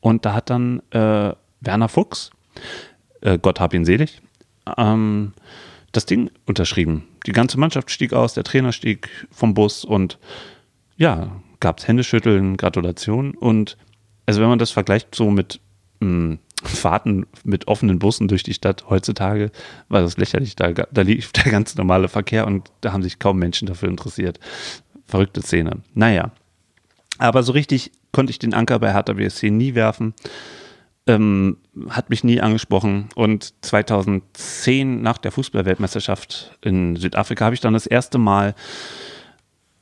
Und 0.00 0.24
da 0.24 0.34
hat 0.34 0.50
dann 0.50 0.80
äh, 0.90 1.32
Werner 1.60 1.88
Fuchs, 1.88 2.30
äh, 3.22 3.38
Gott 3.38 3.58
hab 3.58 3.74
ihn 3.74 3.84
selig, 3.84 4.20
ähm, 4.76 5.32
das 5.96 6.06
Ding 6.06 6.30
unterschrieben. 6.46 7.04
Die 7.26 7.32
ganze 7.32 7.58
Mannschaft 7.58 7.90
stieg 7.90 8.12
aus, 8.12 8.34
der 8.34 8.44
Trainer 8.44 8.72
stieg 8.72 9.08
vom 9.30 9.54
Bus 9.54 9.84
und 9.84 10.18
ja, 10.96 11.40
gab 11.60 11.78
es 11.78 11.88
Händeschütteln, 11.88 12.56
Gratulation 12.56 13.34
und 13.34 13.76
also 14.26 14.40
wenn 14.40 14.48
man 14.48 14.58
das 14.58 14.70
vergleicht 14.70 15.14
so 15.14 15.30
mit 15.30 15.60
mh, 16.00 16.06
hm, 16.08 16.38
Fahrten 16.64 17.26
mit 17.44 17.68
offenen 17.68 17.98
Bussen 17.98 18.26
durch 18.26 18.42
die 18.42 18.54
Stadt 18.54 18.86
heutzutage, 18.88 19.50
war 19.88 20.00
das 20.00 20.16
lächerlich. 20.16 20.56
Da, 20.56 20.72
da 20.72 21.02
lief 21.02 21.30
der 21.32 21.52
ganz 21.52 21.74
normale 21.74 22.08
Verkehr 22.08 22.46
und 22.46 22.70
da 22.80 22.92
haben 22.92 23.02
sich 23.02 23.18
kaum 23.18 23.38
Menschen 23.38 23.66
dafür 23.66 23.90
interessiert. 23.90 24.40
Verrückte 25.04 25.42
Szene. 25.42 25.82
Naja, 25.92 26.32
aber 27.18 27.42
so 27.42 27.52
richtig 27.52 27.92
konnte 28.12 28.30
ich 28.30 28.38
den 28.38 28.54
Anker 28.54 28.78
bei 28.78 28.94
Hertha 28.94 29.12
BSC 29.12 29.50
nie 29.50 29.74
werfen 29.74 30.14
ähm, 31.06 31.58
hat 31.90 32.10
mich 32.10 32.24
nie 32.24 32.40
angesprochen. 32.40 33.08
Und 33.14 33.54
2010 33.62 35.02
nach 35.02 35.18
der 35.18 35.32
Fußballweltmeisterschaft 35.32 36.58
in 36.62 36.96
Südafrika 36.96 37.44
habe 37.44 37.54
ich 37.54 37.60
dann 37.60 37.74
das 37.74 37.86
erste 37.86 38.18
Mal 38.18 38.54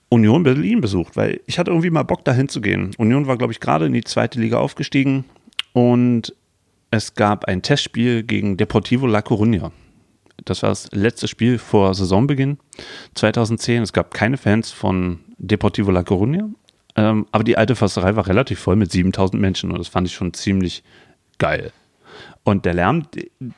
Union 0.09 0.43
Berlin 0.43 0.81
besucht, 0.81 1.17
weil 1.17 1.41
ich 1.47 1.59
hatte 1.59 1.71
irgendwie 1.71 1.91
mal 1.91 2.03
Bock 2.03 2.25
dahin 2.25 2.49
zu 2.49 2.61
gehen. 2.61 2.91
Union 2.99 3.27
war, 3.27 3.39
glaube 3.39 3.53
ich, 3.53 3.61
gerade 3.61 3.87
in 3.87 3.95
die 3.95 4.05
zweite 4.05 4.39
Liga 4.39 4.59
aufgestiegen 4.59 5.25
und 5.73 6.35
es 6.91 7.15
gab 7.15 7.47
ein 7.47 7.63
Testspiel 7.63 8.23
gegen 8.23 8.59
Deportivo 8.59 9.07
La 9.07 9.21
Coruña. 9.21 9.71
Das 10.45 10.63
war 10.63 10.71
das 10.71 10.91
letzte 10.93 11.29
Spiel 11.29 11.57
vor 11.57 11.95
Saisonbeginn 11.95 12.59
2010. 13.15 13.83
Es 13.83 13.93
gab 13.95 14.13
keine 14.13 14.37
Fans 14.37 14.71
von 14.71 15.21
Deportivo 15.39 15.91
La 15.91 16.01
Coruña, 16.01 16.51
ähm, 16.97 17.27
aber 17.33 17.45
die 17.45 17.57
alte 17.57 17.75
Försterei 17.75 18.15
war 18.15 18.27
relativ 18.27 18.59
voll 18.59 18.77
mit 18.77 18.93
7000 18.93 19.41
Menschen 19.41 19.71
und 19.71 19.79
das 19.79 19.89
fand 19.89 20.07
ich 20.09 20.15
schon 20.15 20.35
ziemlich 20.35 20.83
geil. 21.43 21.73
Und 22.45 22.65
der 22.65 22.75
Lärm, 22.75 23.03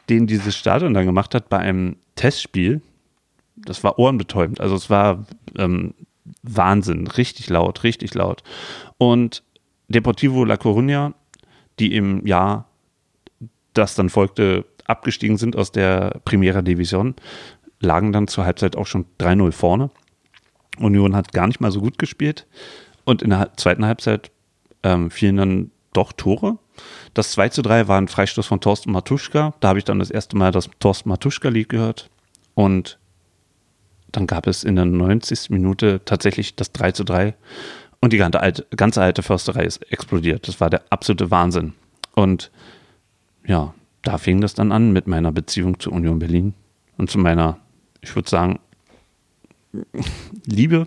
den 0.08 0.26
dieses 0.26 0.56
Stadion 0.56 0.94
dann 0.94 1.04
gemacht 1.04 1.34
hat 1.34 1.50
bei 1.50 1.58
einem 1.58 1.96
Testspiel, 2.16 2.80
das 3.56 3.84
war 3.84 3.98
ohrenbetäubend. 3.98 4.58
Also 4.58 4.74
es 4.74 4.88
war 4.88 5.26
ähm, 5.58 5.92
Wahnsinn, 6.42 7.06
richtig 7.06 7.50
laut, 7.50 7.84
richtig 7.84 8.14
laut. 8.14 8.42
Und 8.96 9.42
Deportivo 9.88 10.44
La 10.44 10.54
Coruña, 10.54 11.12
die 11.78 11.94
im 11.94 12.26
Jahr, 12.26 12.68
das 13.74 13.94
dann 13.94 14.08
folgte, 14.08 14.64
abgestiegen 14.86 15.36
sind 15.36 15.54
aus 15.54 15.70
der 15.70 16.20
Primera 16.24 16.62
Division, 16.62 17.14
lagen 17.80 18.12
dann 18.12 18.28
zur 18.28 18.46
Halbzeit 18.46 18.76
auch 18.76 18.86
schon 18.86 19.04
3-0 19.20 19.52
vorne. 19.52 19.90
Union 20.78 21.14
hat 21.14 21.32
gar 21.32 21.46
nicht 21.46 21.60
mal 21.60 21.70
so 21.70 21.80
gut 21.80 21.98
gespielt. 21.98 22.46
Und 23.04 23.20
in 23.20 23.28
der 23.28 23.52
zweiten 23.56 23.84
Halbzeit 23.84 24.30
ähm, 24.82 25.10
fielen 25.10 25.36
dann 25.36 25.70
doch 25.92 26.12
Tore. 26.12 26.58
Das 27.14 27.30
2 27.30 27.48
zu 27.50 27.62
3 27.62 27.86
war 27.86 27.98
ein 27.98 28.08
Freistoß 28.08 28.46
von 28.46 28.60
Thorsten 28.60 28.90
Matuschka. 28.90 29.54
Da 29.60 29.68
habe 29.68 29.78
ich 29.78 29.84
dann 29.84 30.00
das 30.00 30.10
erste 30.10 30.36
Mal 30.36 30.50
das 30.50 30.68
Thorsten 30.80 31.08
Matuschka-Lied 31.08 31.68
gehört. 31.68 32.10
Und 32.54 32.98
dann 34.10 34.26
gab 34.26 34.46
es 34.46 34.64
in 34.64 34.76
der 34.76 34.84
90. 34.84 35.50
Minute 35.50 36.00
tatsächlich 36.04 36.56
das 36.56 36.72
3 36.72 36.92
zu 36.92 37.04
3. 37.04 37.34
Und 38.00 38.12
die 38.12 38.18
ganze 38.18 38.40
alte, 38.40 38.66
ganze 38.76 39.00
alte 39.00 39.22
Försterei 39.22 39.64
ist 39.64 39.90
explodiert. 39.90 40.48
Das 40.48 40.60
war 40.60 40.70
der 40.70 40.82
absolute 40.90 41.30
Wahnsinn. 41.30 41.72
Und 42.14 42.50
ja, 43.46 43.72
da 44.02 44.18
fing 44.18 44.40
das 44.40 44.54
dann 44.54 44.72
an 44.72 44.92
mit 44.92 45.06
meiner 45.06 45.32
Beziehung 45.32 45.78
zu 45.80 45.90
Union 45.90 46.18
Berlin 46.18 46.54
und 46.98 47.10
zu 47.10 47.18
meiner, 47.18 47.58
ich 48.00 48.14
würde 48.14 48.28
sagen, 48.28 48.58
Liebe. 50.46 50.86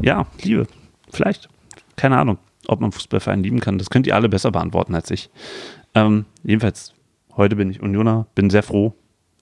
Ja, 0.00 0.26
Liebe. 0.42 0.66
Vielleicht. 1.10 1.48
Keine 1.96 2.18
Ahnung, 2.18 2.38
ob 2.68 2.80
man 2.80 2.92
Fußballverein 2.92 3.42
lieben 3.42 3.60
kann. 3.60 3.78
Das 3.78 3.90
könnt 3.90 4.06
ihr 4.06 4.14
alle 4.14 4.28
besser 4.28 4.52
beantworten 4.52 4.94
als 4.94 5.10
ich. 5.10 5.30
Ähm, 5.94 6.26
jedenfalls, 6.44 6.94
heute 7.36 7.56
bin 7.56 7.70
ich 7.70 7.82
Unioner, 7.82 8.26
bin 8.34 8.50
sehr 8.50 8.62
froh, 8.62 8.94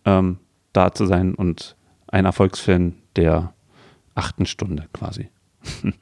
ähm, 0.04 0.38
da 0.73 0.92
zu 0.92 1.06
sein 1.06 1.35
und 1.35 1.76
ein 2.09 2.25
Erfolgsfan 2.25 2.95
der 3.16 3.52
achten 4.14 4.47
Stunde 4.47 4.87
quasi. 4.92 5.28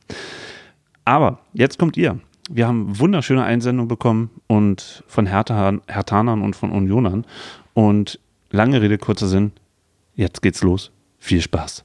Aber 1.05 1.41
jetzt 1.53 1.79
kommt 1.79 1.97
ihr. 1.97 2.21
Wir 2.51 2.67
haben 2.67 2.99
wunderschöne 2.99 3.43
Einsendungen 3.43 3.89
bekommen 3.89 4.31
und 4.47 5.03
von 5.07 5.27
Hertanern 5.27 6.43
und 6.43 6.55
von 6.55 6.71
Unionern. 6.71 7.27
Und 7.73 8.21
lange 8.51 8.83
Rede, 8.83 8.99
kurzer 8.99 9.29
Sinn. 9.29 9.53
Jetzt 10.15 10.43
geht's 10.43 10.63
los. 10.63 10.93
Viel 11.19 11.41
Spaß. 11.41 11.85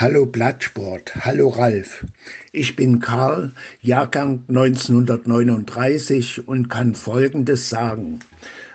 Hallo 0.00 0.26
Blattsport, 0.26 1.12
hallo 1.24 1.48
Ralf. 1.48 2.06
Ich 2.52 2.76
bin 2.76 3.00
Karl, 3.00 3.50
Jahrgang 3.82 4.44
1939 4.46 6.46
und 6.46 6.68
kann 6.68 6.94
Folgendes 6.94 7.68
sagen. 7.68 8.20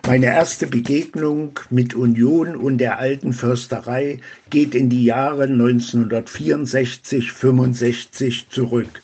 Meine 0.05 0.25
erste 0.25 0.67
Begegnung 0.67 1.57
mit 1.69 1.95
Union 1.95 2.57
und 2.57 2.79
der 2.79 2.99
alten 2.99 3.31
Försterei 3.31 4.19
geht 4.49 4.75
in 4.75 4.89
die 4.89 5.05
Jahre 5.05 5.43
1964, 5.43 7.31
65 7.31 8.49
zurück. 8.49 9.01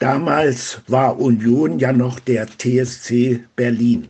Damals 0.00 0.80
war 0.88 1.20
Union 1.20 1.78
ja 1.78 1.92
noch 1.92 2.18
der 2.18 2.48
TSC 2.48 3.44
Berlin. 3.54 4.08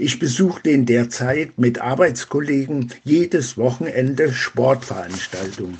Ich 0.00 0.20
besuchte 0.20 0.70
in 0.70 0.86
der 0.86 1.10
Zeit 1.10 1.58
mit 1.58 1.80
Arbeitskollegen 1.80 2.92
jedes 3.02 3.58
Wochenende 3.58 4.32
Sportveranstaltungen. 4.32 5.76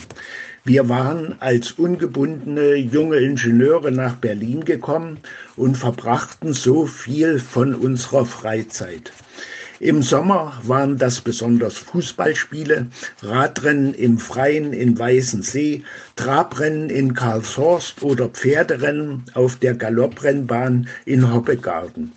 Wir 0.64 0.88
waren 0.88 1.36
als 1.40 1.72
ungebundene 1.72 2.74
junge 2.74 3.16
Ingenieure 3.18 3.90
nach 3.90 4.16
Berlin 4.16 4.64
gekommen 4.64 5.18
und 5.56 5.76
verbrachten 5.76 6.52
so 6.52 6.86
viel 6.86 7.38
von 7.38 7.74
unserer 7.74 8.26
Freizeit. 8.26 9.12
Im 9.80 10.02
Sommer 10.02 10.60
waren 10.64 10.98
das 10.98 11.20
besonders 11.20 11.78
Fußballspiele, 11.78 12.88
Radrennen 13.22 13.94
im 13.94 14.18
Freien 14.18 14.72
in 14.72 14.98
Weißensee, 14.98 15.84
Trabrennen 16.16 16.90
in 16.90 17.14
Karlshorst 17.14 18.02
oder 18.02 18.28
Pferderennen 18.28 19.22
auf 19.34 19.54
der 19.54 19.74
Galopprennbahn 19.74 20.88
in 21.04 21.32
Hoppegarten. 21.32 22.10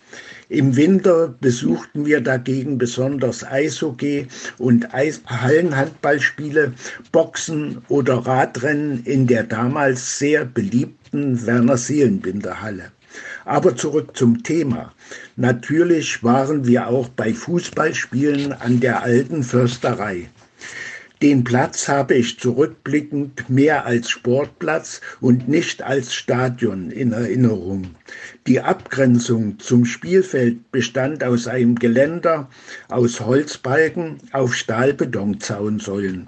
Im 0.49 0.75
Winter 0.75 1.35
besuchten 1.39 2.07
wir 2.07 2.21
dagegen 2.21 2.79
besonders 2.79 3.43
Eishockey 3.43 4.27
und 4.57 4.93
Eis 4.95 5.21
Hallenhandballspiele, 5.27 6.73
Boxen 7.11 7.83
oder 7.89 8.15
Radrennen 8.25 9.03
in 9.05 9.27
der 9.27 9.43
damals 9.43 10.17
sehr 10.17 10.45
beliebten 10.45 11.45
Werner 11.45 11.77
Seelenbinder 11.77 12.59
Halle. 12.59 12.91
Aber 13.45 13.75
zurück 13.75 14.15
zum 14.15 14.43
Thema. 14.43 14.93
Natürlich 15.35 16.23
waren 16.23 16.65
wir 16.67 16.87
auch 16.87 17.09
bei 17.09 17.33
Fußballspielen 17.33 18.53
an 18.53 18.79
der 18.79 19.03
alten 19.03 19.43
Försterei. 19.43 20.29
Den 21.21 21.43
Platz 21.43 21.87
habe 21.87 22.15
ich 22.15 22.39
zurückblickend 22.39 23.47
mehr 23.47 23.85
als 23.85 24.09
Sportplatz 24.09 25.01
und 25.19 25.47
nicht 25.47 25.83
als 25.83 26.15
Stadion 26.15 26.89
in 26.89 27.11
Erinnerung. 27.11 27.93
Die 28.47 28.59
Abgrenzung 28.59 29.59
zum 29.59 29.85
Spielfeld 29.85 30.71
bestand 30.71 31.23
aus 31.23 31.45
einem 31.45 31.75
Geländer 31.75 32.49
aus 32.89 33.19
Holzbalken 33.19 34.17
auf 34.31 34.55
Stahlbetonzaunsäulen. 34.55 36.27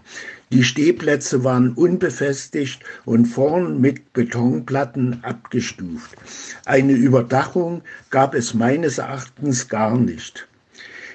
Die 0.54 0.64
Stehplätze 0.64 1.44
waren 1.44 1.74
unbefestigt 1.74 2.84
und 3.06 3.26
vorn 3.26 3.82
mit 3.82 4.14
Betonplatten 4.14 5.24
abgestuft. 5.24 6.16
Eine 6.66 6.94
Überdachung 6.94 7.82
gab 8.12 8.36
es 8.36 8.54
meines 8.54 9.00
Erachtens 9.00 9.68
gar 9.68 9.98
nicht. 9.98 10.48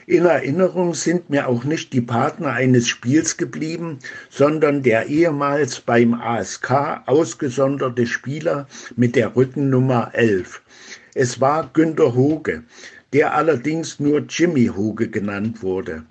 In 0.09 0.25
Erinnerung 0.25 0.92
sind 0.92 1.30
mir 1.30 1.47
auch 1.47 1.62
nicht 1.62 1.92
die 1.92 2.00
Partner 2.00 2.49
eines 2.50 2.88
Spiels 2.88 3.37
geblieben, 3.37 4.00
sondern 4.28 4.83
der 4.83 5.07
ehemals 5.07 5.83
beim 5.83 6.14
ASK 6.14 7.04
ausgesonderte 7.07 8.09
Spieler 8.09 8.66
mit 8.97 9.14
der 9.14 9.37
Rückennummer 9.37 10.11
11. 10.14 10.62
Es 11.14 11.40
war 11.40 11.71
Günter 11.73 12.16
Hoge, 12.16 12.64
der 13.12 13.37
allerdings 13.37 14.00
nur 14.00 14.25
Jimmy 14.28 14.66
Hoge 14.66 15.09
genannt 15.09 15.62
wurde. 15.62 16.02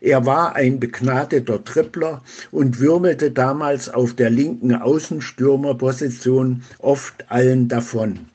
Er 0.00 0.26
war 0.26 0.54
ein 0.54 0.80
begnadeter 0.80 1.64
Tripler 1.64 2.22
und 2.50 2.80
würmelte 2.80 3.30
damals 3.30 3.88
auf 3.88 4.14
der 4.14 4.30
linken 4.30 4.74
Außenstürmerposition 4.74 6.62
oft 6.78 7.24
allen 7.30 7.68
davon 7.68 8.26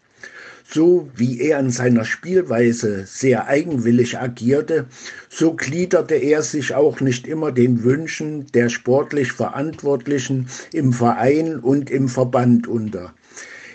so 0.74 1.10
wie 1.16 1.42
er 1.42 1.60
in 1.60 1.70
seiner 1.70 2.06
Spielweise 2.06 3.06
sehr 3.06 3.48
eigenwillig 3.48 4.18
agierte, 4.18 4.86
so 5.30 5.54
gliederte 5.54 6.16
er 6.16 6.44
sich 6.44 6.74
auch 6.74 7.02
nicht 7.02 7.28
immer 7.28 7.52
den 7.52 7.84
Wünschen 7.84 8.48
der 8.54 8.70
sportlich 8.70 9.34
Verantwortlichen 9.34 10.48
im 10.72 10.94
Verein 10.94 11.60
und 11.60 11.90
im 11.90 12.08
Verband 12.08 12.68
unter. 12.68 13.14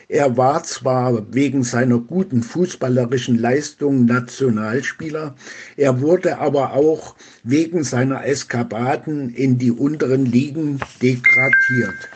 Er 0.08 0.36
war 0.36 0.62
zwar 0.62 1.34
wegen 1.34 1.64
seiner 1.64 1.98
guten 1.98 2.40
fußballerischen 2.40 3.38
Leistung 3.38 4.04
Nationalspieler, 4.04 5.34
er 5.76 6.00
wurde 6.00 6.38
aber 6.38 6.74
auch 6.74 7.16
wegen 7.42 7.82
seiner 7.82 8.24
Eskapaden 8.24 9.30
in 9.34 9.58
die 9.58 9.72
unteren 9.72 10.24
Ligen 10.24 10.78
degradiert. 11.02 12.08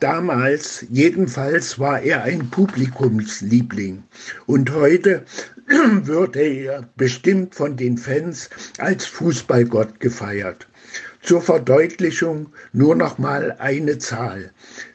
Damals 0.00 0.84
jedenfalls 0.90 1.78
war 1.78 2.00
er 2.00 2.24
ein 2.24 2.50
Publikumsliebling 2.50 4.02
und 4.46 4.72
heute 4.72 5.24
wird 6.02 6.34
er 6.34 6.88
bestimmt 6.96 7.54
von 7.54 7.76
den 7.76 7.98
Fans 7.98 8.50
als 8.78 9.06
Fußballgott 9.06 10.00
gefeiert. 10.00 10.66
Zur 11.22 11.42
Verdeutlichung 11.42 12.48
nur 12.72 12.96
noch 12.96 13.18
mal 13.18 13.54
eine 13.58 13.98
Zahl. 13.98 14.52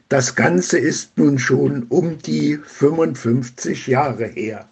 Das 0.08 0.36
Ganze 0.36 0.78
ist 0.78 1.18
nun 1.18 1.36
schon 1.36 1.86
um 1.88 2.18
die 2.18 2.58
55 2.58 3.88
Jahre 3.88 4.26
her. 4.26 4.68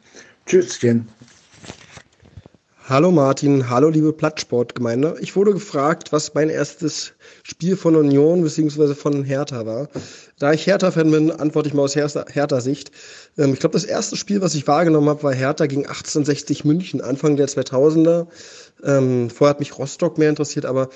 Tschüsschen. 0.47 1.09
Hallo 2.89 3.11
Martin, 3.11 3.69
hallo 3.69 3.89
liebe 3.89 4.13
Plattsportgemeinde. 4.13 5.17
Ich 5.21 5.35
wurde 5.35 5.53
gefragt, 5.53 6.13
was 6.13 6.35
mein 6.35 6.51
erstes 6.51 7.15
Spiel 7.43 7.77
von 7.77 7.97
Union 7.97 8.45
bzw. 8.45 8.95
von 8.95 9.25
Hertha 9.25 9.67
war. 9.67 9.89
Da 10.39 10.53
ich 10.53 10.67
Hertha-Fan 10.69 11.11
bin, 11.11 11.33
antworte 11.33 11.69
ich 11.69 11.75
mal 11.75 11.83
aus 11.83 11.97
Hertha-Sicht. 11.97 12.93
Ähm, 13.37 13.55
ich 13.55 13.59
glaube, 13.59 13.73
das 13.73 13.85
erste 13.85 14.17
Spiel, 14.17 14.41
was 14.41 14.55
ich 14.55 14.69
wahrgenommen 14.69 15.09
habe, 15.09 15.25
war 15.25 15.35
Hertha 15.35 15.67
gegen 15.67 15.87
1860 15.87 16.65
München, 16.65 17.01
Anfang 17.01 17.37
der 17.37 17.49
2000er. 17.49 18.29
Ähm, 18.85 19.31
vorher 19.31 19.51
hat 19.51 19.61
mich 19.61 19.79
Rostock 19.79 20.19
mehr 20.19 20.29
interessiert, 20.29 20.67
aber 20.67 20.91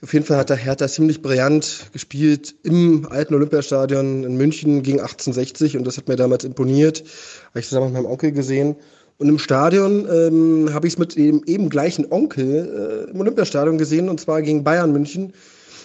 Auf 0.00 0.12
jeden 0.12 0.24
Fall 0.24 0.36
hat 0.36 0.50
der 0.50 0.56
Hertha 0.56 0.86
ziemlich 0.86 1.22
brillant 1.22 1.86
gespielt 1.92 2.54
im 2.62 3.08
alten 3.10 3.34
Olympiastadion 3.34 4.22
in 4.22 4.36
München 4.36 4.82
gegen 4.84 5.00
1860 5.00 5.76
und 5.76 5.84
das 5.84 5.96
hat 5.96 6.06
mir 6.06 6.14
damals 6.14 6.44
imponiert. 6.44 7.02
Habe 7.50 7.58
ich 7.58 7.66
zusammen 7.66 7.86
mit 7.86 7.94
meinem 7.94 8.06
Onkel 8.06 8.30
gesehen. 8.30 8.76
Und 9.16 9.28
im 9.28 9.40
Stadion 9.40 10.06
ähm, 10.08 10.72
habe 10.72 10.86
ich 10.86 10.92
es 10.92 10.98
mit 11.00 11.16
dem 11.16 11.42
eben 11.46 11.68
gleichen 11.68 12.06
Onkel 12.12 13.06
äh, 13.08 13.10
im 13.10 13.18
Olympiastadion 13.18 13.76
gesehen 13.76 14.08
und 14.08 14.20
zwar 14.20 14.40
gegen 14.42 14.62
Bayern 14.62 14.92
München. 14.92 15.32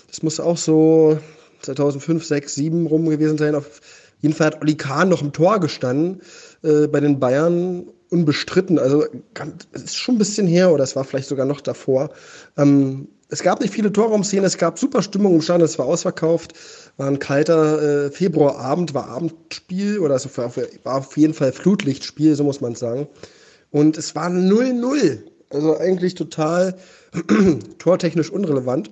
Das 0.08 0.22
muss 0.22 0.40
auch 0.40 0.58
so 0.58 1.18
2005, 1.62 2.24
6, 2.24 2.54
7 2.54 2.86
rum 2.86 3.10
gewesen 3.10 3.40
sein. 3.40 3.56
Auf 3.56 3.82
jeden 4.22 4.36
Fall 4.36 4.48
hat 4.48 4.62
Oli 4.62 4.76
Kahn 4.76 5.10
noch 5.10 5.24
im 5.24 5.34
Tor 5.34 5.60
gestanden 5.60 6.22
äh, 6.62 6.86
bei 6.86 7.00
den 7.00 7.20
Bayern 7.20 7.88
unbestritten. 8.14 8.80
Also 8.80 9.06
es 9.74 9.84
ist 9.84 9.98
schon 9.98 10.16
ein 10.16 10.20
bisschen 10.20 10.48
her 10.48 10.72
oder 10.72 10.84
es 10.84 10.96
war 10.96 11.04
vielleicht 11.04 11.28
sogar 11.28 11.46
noch 11.46 11.60
davor. 11.60 12.12
Ähm, 12.56 13.08
es 13.30 13.42
gab 13.42 13.62
nicht 13.62 13.74
viele 13.74 13.92
Torraumszenen, 13.92 14.46
es 14.46 14.60
gab 14.60 14.78
super 14.78 15.02
Stimmung 15.02 15.34
im 15.34 15.42
Stadion, 15.42 15.66
es 15.66 15.80
war 15.80 15.88
ausverkauft, 15.88 16.54
war 16.98 17.08
ein 17.08 17.18
kalter 17.18 18.06
äh, 18.06 18.12
Februarabend, 18.12 18.94
war 18.94 19.10
Abendspiel 19.10 19.98
oder 19.98 20.14
es 20.16 20.38
war, 20.38 20.52
war 20.84 20.98
auf 20.98 21.18
jeden 21.18 21.34
Fall 21.34 21.52
Flutlichtspiel, 21.52 22.36
so 22.36 22.44
muss 22.44 22.62
man 22.62 22.76
sagen. 22.76 23.08
Und 23.72 23.98
es 23.98 24.14
war 24.16 24.30
0-0. 24.30 25.20
Also 25.50 25.78
eigentlich 25.78 26.14
total 26.14 26.78
tortechnisch 27.80 28.30
unrelevant. 28.30 28.92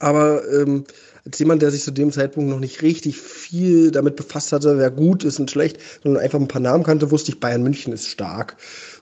Aber 0.00 0.42
ähm, 0.52 0.84
als 1.24 1.38
jemand, 1.38 1.62
der 1.62 1.70
sich 1.70 1.82
zu 1.82 1.90
dem 1.90 2.12
Zeitpunkt 2.12 2.48
noch 2.50 2.60
nicht 2.60 2.82
richtig 2.82 3.18
viel 3.18 3.90
damit 3.90 4.16
befasst 4.16 4.52
hatte, 4.52 4.78
wer 4.78 4.90
gut 4.90 5.24
ist 5.24 5.40
und 5.40 5.50
schlecht, 5.50 5.78
sondern 6.02 6.22
einfach 6.22 6.38
ein 6.38 6.48
paar 6.48 6.60
Namen 6.60 6.84
kannte, 6.84 7.10
wusste 7.10 7.32
ich, 7.32 7.40
Bayern 7.40 7.62
München 7.62 7.92
ist 7.92 8.06
stark. 8.06 8.56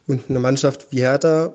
Und 0.06 0.22
eine 0.28 0.40
Mannschaft 0.40 0.86
wie 0.90 1.00
Hertha 1.00 1.52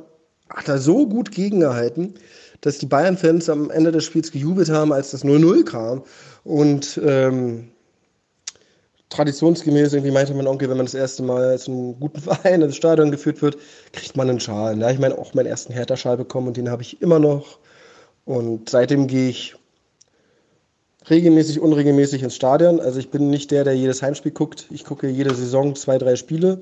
hat 0.50 0.68
da 0.68 0.78
so 0.78 1.08
gut 1.08 1.32
gegengehalten, 1.32 2.16
dass 2.62 2.78
die 2.78 2.86
Bayern-Fans 2.86 3.50
am 3.50 3.70
Ende 3.72 3.92
des 3.92 4.04
Spiels 4.06 4.32
gejubelt 4.32 4.70
haben, 4.70 4.92
als 4.92 5.12
das 5.12 5.24
0-0 5.24 5.64
kam. 5.64 6.04
Und 6.44 7.00
ähm, 7.04 7.70
traditionsgemäß, 9.10 9.94
irgendwie 9.94 10.12
meinte 10.12 10.34
mein 10.34 10.48
Onkel, 10.48 10.70
wenn 10.70 10.78
man 10.78 10.86
das 10.86 10.96
erste 10.96 11.24
Mal 11.24 11.58
zu 11.58 11.72
einem 11.72 12.00
guten 12.00 12.22
Verein 12.22 12.62
ins 12.62 12.76
Stadion 12.76 13.12
geführt 13.12 13.42
wird, 13.42 13.58
kriegt 13.94 14.18
man 14.18 14.30
einen 14.30 14.40
Schal. 14.40 14.78
Da 14.78 14.86
habe 14.86 14.94
ich 14.94 15.00
meine, 15.00 15.18
auch 15.18 15.34
meinen 15.34 15.48
ersten 15.48 15.74
Hertha-Schal 15.74 16.18
bekommen 16.18 16.48
und 16.48 16.58
den 16.58 16.70
habe 16.70 16.82
ich 16.82 17.02
immer 17.02 17.20
noch. 17.20 17.60
Und 18.30 18.70
seitdem 18.70 19.08
gehe 19.08 19.30
ich 19.30 19.56
regelmäßig, 21.10 21.60
unregelmäßig 21.60 22.22
ins 22.22 22.36
Stadion. 22.36 22.80
Also 22.80 23.00
ich 23.00 23.10
bin 23.10 23.32
nicht 23.32 23.50
der, 23.50 23.64
der 23.64 23.74
jedes 23.74 24.04
Heimspiel 24.04 24.32
guckt. 24.32 24.68
Ich 24.70 24.86
gucke 24.86 25.08
jede 25.08 25.34
Saison 25.34 25.74
zwei, 25.74 25.98
drei 25.98 26.16
Spiele. 26.16 26.62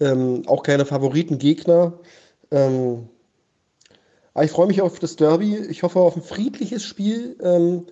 Ähm, 0.00 0.42
auch 0.48 0.64
keine 0.64 0.84
Favoritengegner. 0.84 1.92
Ähm, 2.50 3.08
aber 4.34 4.44
ich 4.44 4.50
freue 4.50 4.66
mich 4.66 4.82
auf 4.82 4.98
das 4.98 5.14
Derby. 5.14 5.56
Ich 5.70 5.84
hoffe 5.84 6.00
auf 6.00 6.16
ein 6.16 6.22
friedliches 6.22 6.82
Spiel. 6.82 7.36
Ähm, 7.40 7.86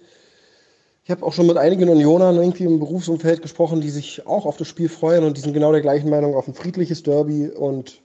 ich 1.04 1.12
habe 1.12 1.24
auch 1.24 1.34
schon 1.34 1.46
mit 1.46 1.56
einigen 1.56 1.88
Unionern 1.88 2.34
irgendwie 2.34 2.64
im 2.64 2.80
Berufsumfeld 2.80 3.42
gesprochen, 3.42 3.80
die 3.80 3.90
sich 3.90 4.26
auch 4.26 4.44
auf 4.44 4.56
das 4.56 4.66
Spiel 4.66 4.88
freuen 4.88 5.22
und 5.22 5.36
die 5.36 5.40
sind 5.40 5.54
genau 5.54 5.70
der 5.70 5.82
gleichen 5.82 6.10
Meinung 6.10 6.34
auf 6.34 6.48
ein 6.48 6.54
friedliches 6.54 7.04
Derby 7.04 7.48
und 7.48 8.02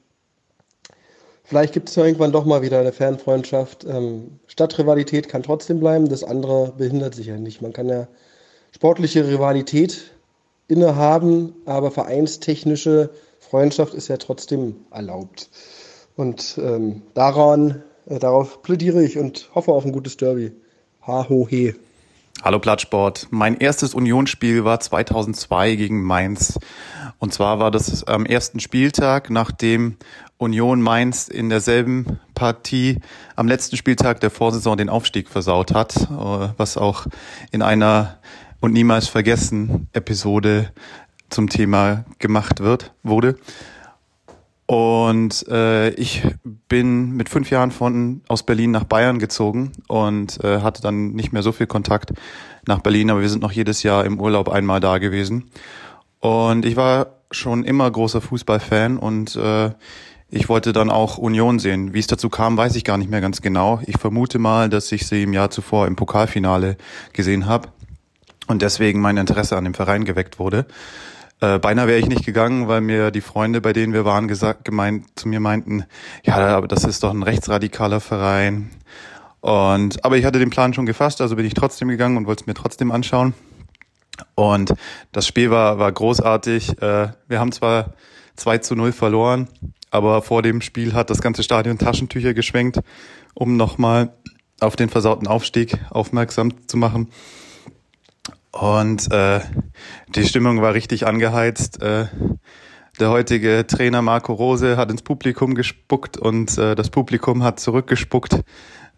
Vielleicht 1.50 1.74
gibt 1.74 1.90
es 1.90 1.98
irgendwann 1.98 2.32
doch 2.32 2.46
mal 2.46 2.62
wieder 2.62 2.80
eine 2.80 2.92
Fernfreundschaft. 2.92 3.84
Ähm, 3.84 4.40
Stadtrivalität 4.46 5.28
kann 5.30 5.42
trotzdem 5.42 5.80
bleiben, 5.80 6.08
das 6.08 6.24
andere 6.24 6.74
behindert 6.78 7.16
sich 7.16 7.26
ja 7.26 7.38
nicht. 7.38 7.60
Man 7.64 7.74
kann 7.74 7.90
ja 7.90 8.08
sportliche 8.72 9.28
Rivalität 9.28 10.12
innehaben, 10.68 11.56
aber 11.66 11.90
vereinstechnische 11.90 13.10
Freundschaft 13.40 13.96
ist 13.96 14.10
ja 14.10 14.18
trotzdem 14.18 14.76
erlaubt. 14.92 15.50
Und 16.16 16.60
ähm, 16.64 17.02
daran, 17.16 17.82
äh, 18.06 18.20
darauf 18.20 18.62
plädiere 18.62 19.04
ich 19.04 19.18
und 19.18 19.50
hoffe 19.56 19.72
auf 19.72 19.84
ein 19.84 19.92
gutes 19.92 20.18
Derby. 20.18 20.52
Ha, 21.08 21.28
ho, 21.30 21.48
he. 21.50 21.74
Hallo 22.42 22.60
Plattsport. 22.60 23.28
Mein 23.32 23.58
erstes 23.58 23.94
Unionsspiel 23.94 24.64
war 24.64 24.80
2002 24.80 25.76
gegen 25.76 26.04
Mainz. 26.04 26.58
Und 27.18 27.34
zwar 27.34 27.60
war 27.60 27.70
das 27.70 28.06
am 28.06 28.26
ersten 28.26 28.62
Spieltag, 28.62 29.30
nachdem 29.30 29.98
Union 30.38 30.82
Mainz 30.82 31.28
in 31.28 31.50
derselben 31.50 32.18
Partie 32.36 33.00
am 33.36 33.50
letzten 33.50 33.76
Spieltag 33.76 34.22
der 34.22 34.30
Vorsaison 34.32 34.78
den 34.78 34.88
Aufstieg 34.88 35.28
versaut 35.28 35.74
hat, 35.74 35.98
äh, 35.98 36.50
was 36.56 36.78
auch 36.78 37.08
in 37.52 37.62
einer 37.62 38.20
und 38.62 38.72
niemals 38.72 39.10
vergessen 39.10 39.90
Episode 39.92 40.72
zum 41.30 41.50
Thema 41.50 42.06
gemacht 42.20 42.62
wird, 42.62 42.94
wurde. 43.04 43.38
Und 44.70 45.48
äh, 45.48 45.90
ich 45.96 46.22
bin 46.44 47.14
mit 47.14 47.28
fünf 47.28 47.50
Jahren 47.50 47.72
von 47.72 48.22
aus 48.28 48.44
Berlin 48.44 48.70
nach 48.70 48.84
Bayern 48.84 49.18
gezogen 49.18 49.72
und 49.88 50.44
äh, 50.44 50.62
hatte 50.62 50.84
dann 50.84 51.14
nicht 51.14 51.34
mehr 51.34 51.42
so 51.42 51.52
viel 51.52 51.66
Kontakt 51.66 52.14
nach 52.68 52.80
Berlin, 52.82 53.10
aber 53.10 53.22
wir 53.22 53.30
sind 53.30 53.42
noch 53.42 53.52
jedes 53.52 53.82
Jahr 53.82 54.06
im 54.06 54.20
Urlaub 54.20 54.48
einmal 54.48 54.80
da 54.80 55.00
gewesen. 55.00 55.50
Und 56.20 56.68
ich 56.68 56.76
war 56.76 57.16
schon 57.32 57.64
immer 57.64 57.90
großer 57.90 58.22
Fußballfan 58.22 59.00
und 59.00 59.36
äh, 59.38 59.72
ich 60.30 60.50
wollte 60.50 60.72
dann 60.72 60.92
auch 60.92 61.18
Union 61.18 61.58
sehen. 61.58 61.96
Wie 61.96 62.00
es 62.00 62.06
dazu 62.06 62.30
kam, 62.30 62.56
weiß 62.56 62.76
ich 62.76 62.84
gar 62.84 63.00
nicht 63.00 63.10
mehr 63.10 63.22
ganz 63.22 63.42
genau. 63.42 63.82
Ich 63.88 63.98
vermute 63.98 64.38
mal, 64.38 64.70
dass 64.70 64.92
ich 64.92 65.08
sie 65.08 65.24
im 65.24 65.34
Jahr 65.34 65.50
zuvor 65.50 65.88
im 65.88 65.96
Pokalfinale 65.96 66.78
gesehen 67.14 67.48
habe 67.48 67.70
und 68.46 68.62
deswegen 68.62 69.02
mein 69.02 69.18
Interesse 69.18 69.58
an 69.58 69.64
dem 69.64 69.74
Verein 69.74 70.06
geweckt 70.06 70.38
wurde. 70.38 70.68
Äh, 71.42 71.60
beinahe 71.60 71.88
wäre 71.88 72.00
ich 72.00 72.08
nicht 72.08 72.26
gegangen, 72.26 72.68
weil 72.68 72.82
mir 72.82 73.12
die 73.12 73.22
Freunde, 73.22 73.62
bei 73.62 73.72
denen 73.72 73.94
wir 73.94 74.04
waren, 74.04 74.28
gesagt, 74.28 74.66
gemeint, 74.66 75.06
zu 75.16 75.28
mir 75.28 75.40
meinten, 75.40 75.86
ja, 76.24 76.36
aber 76.36 76.68
das 76.68 76.84
ist 76.84 77.04
doch 77.04 77.14
ein 77.14 77.24
rechtsradikaler 77.24 78.02
Verein. 78.02 78.72
Und, 79.40 80.04
aber 80.04 80.18
ich 80.18 80.26
hatte 80.26 80.40
den 80.40 80.50
Plan 80.50 80.74
schon 80.74 80.86
gefasst, 80.86 81.22
also 81.22 81.38
bin 81.38 81.46
ich 81.46 81.54
trotzdem 81.54 81.88
gegangen 81.88 82.18
und 82.18 82.28
wollte 82.28 82.44
es 82.44 82.48
mir 82.48 82.56
trotzdem 82.56 82.92
anschauen. 82.92 83.34
Und 84.36 84.74
das 85.14 85.28
Spiel 85.28 85.50
war, 85.50 85.80
war 85.80 85.92
großartig. 85.92 86.82
Äh, 86.82 87.14
wir 87.28 87.40
haben 87.40 87.54
zwar 87.54 87.94
2 88.36 88.58
zu 88.58 88.76
0 88.76 88.92
verloren, 88.92 89.48
aber 89.92 90.22
vor 90.22 90.42
dem 90.42 90.60
Spiel 90.60 90.94
hat 90.94 91.10
das 91.10 91.22
ganze 91.22 91.44
Stadion 91.44 91.78
Taschentücher 91.78 92.34
geschwenkt, 92.34 92.80
um 93.34 93.56
nochmal 93.56 94.14
auf 94.60 94.76
den 94.76 94.90
versauten 94.90 95.28
Aufstieg 95.28 95.78
aufmerksam 95.90 96.68
zu 96.68 96.76
machen. 96.76 97.10
Und 98.60 99.10
äh, 99.14 99.40
die 100.10 100.26
Stimmung 100.26 100.62
war 100.62 100.74
richtig 100.74 101.08
angeheizt. 101.08 101.82
Äh, 101.82 102.08
der 103.00 103.10
heutige 103.10 103.66
Trainer 103.66 104.02
Marco 104.02 104.34
Rose 104.34 104.76
hat 104.76 104.92
ins 104.92 105.02
Publikum 105.02 105.56
gespuckt 105.56 106.18
und 106.18 106.58
äh, 106.58 106.76
das 106.76 106.90
Publikum 106.90 107.44
hat 107.44 107.62
zurückgespuckt. 107.62 108.42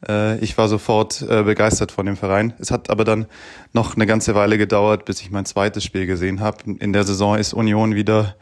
Äh, 0.07 0.39
ich 0.39 0.57
war 0.57 0.67
sofort 0.67 1.21
äh, 1.21 1.43
begeistert 1.43 1.91
von 1.91 2.07
dem 2.07 2.17
Verein. 2.17 2.53
Es 2.57 2.71
hat 2.71 2.89
aber 2.89 3.03
dann 3.03 3.27
noch 3.71 3.95
eine 3.95 4.07
ganze 4.07 4.33
Weile 4.33 4.57
gedauert, 4.57 5.05
bis 5.05 5.21
ich 5.21 5.29
mein 5.29 5.45
zweites 5.45 5.83
Spiel 5.83 6.07
gesehen 6.07 6.39
habe. 6.39 6.57
In 6.79 6.91
der 6.91 7.03
Saison 7.03 7.37
ist 7.37 7.53
Union 7.53 7.93
wieder 7.93 8.35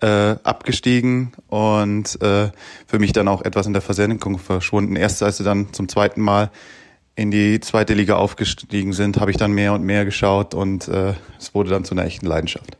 äh, 0.00 0.36
abgestiegen 0.44 1.32
und 1.48 2.22
äh, 2.22 2.50
für 2.86 3.00
mich 3.00 3.12
dann 3.12 3.26
auch 3.26 3.42
etwas 3.42 3.66
in 3.66 3.72
der 3.72 3.82
Versenkung 3.82 4.38
verschwunden. 4.38 4.94
Erst 4.94 5.24
als 5.24 5.38
sie 5.38 5.44
dann 5.44 5.72
zum 5.72 5.88
zweiten 5.88 6.20
Mal 6.20 6.52
in 7.14 7.30
die 7.30 7.60
zweite 7.60 7.94
Liga 7.94 8.16
aufgestiegen 8.16 8.92
sind, 8.92 9.20
habe 9.20 9.30
ich 9.30 9.36
dann 9.36 9.52
mehr 9.52 9.74
und 9.74 9.82
mehr 9.82 10.04
geschaut 10.04 10.54
und 10.54 10.88
äh, 10.88 11.14
es 11.38 11.54
wurde 11.54 11.70
dann 11.70 11.84
zu 11.84 11.94
einer 11.94 12.04
echten 12.04 12.26
Leidenschaft. 12.26 12.78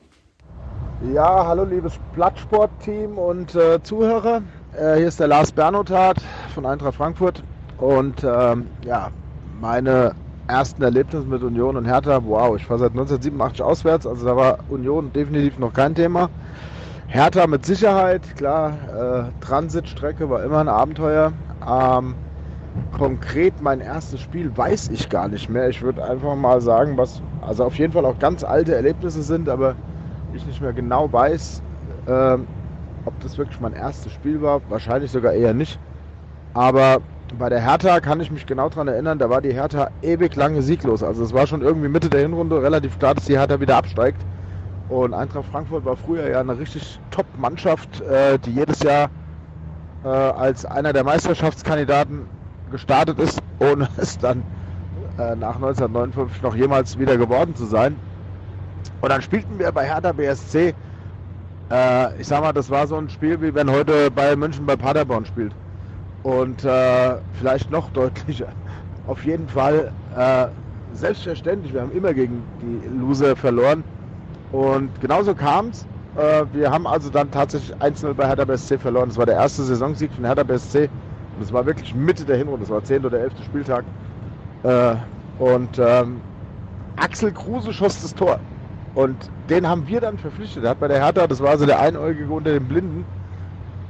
Ja, 1.12 1.46
hallo 1.46 1.64
liebes 1.64 1.98
Plattsport-Team 2.14 3.18
und 3.18 3.54
äh, 3.54 3.82
Zuhörer. 3.82 4.42
Äh, 4.76 4.96
hier 4.98 5.08
ist 5.08 5.20
der 5.20 5.26
Lars 5.26 5.52
Bernothat 5.52 6.18
von 6.54 6.64
Eintracht 6.64 6.94
Frankfurt 6.94 7.42
und 7.78 8.24
ähm, 8.24 8.68
ja, 8.84 9.10
meine 9.60 10.14
ersten 10.46 10.82
Erlebnisse 10.82 11.26
mit 11.26 11.42
Union 11.42 11.76
und 11.76 11.84
Hertha, 11.84 12.22
wow, 12.24 12.56
ich 12.56 12.68
war 12.70 12.78
seit 12.78 12.92
1987 12.92 13.62
auswärts, 13.62 14.06
also 14.06 14.24
da 14.24 14.36
war 14.36 14.58
Union 14.70 15.12
definitiv 15.12 15.58
noch 15.58 15.72
kein 15.72 15.94
Thema. 15.94 16.30
Hertha 17.08 17.46
mit 17.46 17.66
Sicherheit, 17.66 18.22
klar, 18.36 19.28
äh, 19.30 19.44
Transitstrecke 19.44 20.30
war 20.30 20.42
immer 20.42 20.60
ein 20.60 20.68
Abenteuer. 20.68 21.32
Ähm, 21.68 22.14
konkret 22.92 23.60
mein 23.60 23.80
erstes 23.80 24.20
Spiel 24.20 24.56
weiß 24.56 24.88
ich 24.90 25.08
gar 25.08 25.28
nicht 25.28 25.48
mehr. 25.48 25.68
Ich 25.68 25.82
würde 25.82 26.04
einfach 26.04 26.36
mal 26.36 26.60
sagen, 26.60 26.96
was, 26.96 27.22
also 27.40 27.64
auf 27.64 27.78
jeden 27.78 27.92
Fall 27.92 28.04
auch 28.04 28.18
ganz 28.18 28.44
alte 28.44 28.74
Erlebnisse 28.74 29.22
sind, 29.22 29.48
aber 29.48 29.74
ich 30.34 30.46
nicht 30.46 30.60
mehr 30.60 30.72
genau 30.72 31.12
weiß, 31.12 31.62
äh, 32.06 32.38
ob 33.04 33.20
das 33.20 33.38
wirklich 33.38 33.60
mein 33.60 33.72
erstes 33.72 34.12
Spiel 34.12 34.40
war. 34.40 34.60
Wahrscheinlich 34.68 35.10
sogar 35.10 35.32
eher 35.32 35.54
nicht. 35.54 35.78
Aber 36.54 37.00
bei 37.38 37.48
der 37.48 37.60
Hertha 37.60 38.00
kann 38.00 38.20
ich 38.20 38.30
mich 38.30 38.46
genau 38.46 38.68
daran 38.68 38.88
erinnern, 38.88 39.18
da 39.18 39.30
war 39.30 39.40
die 39.40 39.54
Hertha 39.54 39.90
ewig 40.02 40.36
lange 40.36 40.62
sieglos. 40.62 41.02
Also 41.02 41.24
es 41.24 41.32
war 41.32 41.46
schon 41.46 41.62
irgendwie 41.62 41.88
Mitte 41.88 42.10
der 42.10 42.20
Hinrunde 42.20 42.62
relativ 42.62 42.98
klar, 42.98 43.14
dass 43.14 43.24
die 43.24 43.38
Hertha 43.38 43.60
wieder 43.60 43.76
absteigt. 43.76 44.20
Und 44.88 45.14
Eintracht 45.14 45.46
Frankfurt 45.46 45.84
war 45.84 45.96
früher 45.96 46.28
ja 46.28 46.40
eine 46.40 46.58
richtig 46.58 47.00
Top-Mannschaft, 47.10 48.02
äh, 48.02 48.38
die 48.38 48.52
jedes 48.52 48.82
Jahr 48.82 49.08
äh, 50.04 50.08
als 50.08 50.66
einer 50.66 50.92
der 50.92 51.04
Meisterschaftskandidaten 51.04 52.26
gestartet 52.72 53.18
ist, 53.20 53.38
ohne 53.60 53.88
es 53.96 54.18
dann 54.18 54.42
äh, 55.18 55.36
nach 55.36 55.56
1959 55.56 56.42
noch 56.42 56.56
jemals 56.56 56.98
wieder 56.98 57.16
geworden 57.16 57.54
zu 57.54 57.66
sein. 57.66 57.96
Und 59.00 59.10
dann 59.10 59.22
spielten 59.22 59.58
wir 59.58 59.70
bei 59.72 59.86
Hertha 59.86 60.12
BSC. 60.12 60.74
Äh, 61.70 62.20
ich 62.20 62.26
sag 62.26 62.42
mal, 62.42 62.52
das 62.52 62.70
war 62.70 62.86
so 62.86 62.96
ein 62.96 63.08
Spiel, 63.08 63.40
wie 63.40 63.54
wenn 63.54 63.70
heute 63.70 64.10
Bayern 64.10 64.38
München 64.38 64.66
bei 64.66 64.76
Paderborn 64.76 65.26
spielt. 65.26 65.54
Und 66.22 66.64
äh, 66.64 67.16
vielleicht 67.34 67.70
noch 67.70 67.90
deutlicher. 67.94 68.48
auf 69.06 69.24
jeden 69.24 69.48
Fall 69.48 69.92
äh, 70.16 70.46
selbstverständlich. 70.94 71.72
Wir 71.72 71.82
haben 71.82 71.92
immer 71.92 72.14
gegen 72.14 72.42
die 72.60 72.88
Loser 72.88 73.36
verloren. 73.36 73.84
Und 74.52 75.00
genauso 75.00 75.34
kam 75.34 75.68
es. 75.68 75.86
Äh, 76.16 76.44
wir 76.52 76.70
haben 76.70 76.86
also 76.86 77.10
dann 77.10 77.30
tatsächlich 77.30 77.74
1-0 77.78 78.14
bei 78.14 78.26
Hertha 78.26 78.44
BSC 78.44 78.78
verloren. 78.78 79.08
Das 79.08 79.18
war 79.18 79.26
der 79.26 79.36
erste 79.36 79.62
Saisonsieg 79.62 80.12
von 80.12 80.24
Hertha 80.24 80.42
BSC. 80.42 80.88
Es 81.40 81.52
war 81.52 81.66
wirklich 81.66 81.94
Mitte 81.94 82.24
der 82.24 82.36
Hinrunde. 82.36 82.60
Das 82.60 82.70
war 82.70 82.82
10. 82.82 83.04
oder 83.04 83.20
11. 83.20 83.32
Spieltag. 83.44 83.84
Äh, 84.62 84.94
und 85.38 85.78
ähm, 85.78 86.20
Axel 86.96 87.32
Kruse 87.32 87.72
schoss 87.72 88.00
das 88.02 88.14
Tor. 88.14 88.38
Und 88.94 89.16
den 89.48 89.66
haben 89.66 89.86
wir 89.88 90.00
dann 90.00 90.18
verpflichtet. 90.18 90.64
Er 90.64 90.70
hat 90.70 90.80
bei 90.80 90.88
der 90.88 91.02
Hertha, 91.04 91.26
das 91.26 91.40
war 91.40 91.56
so 91.56 91.66
der 91.66 91.80
Einäugige 91.80 92.32
unter 92.32 92.52
den 92.52 92.64
Blinden. 92.68 93.04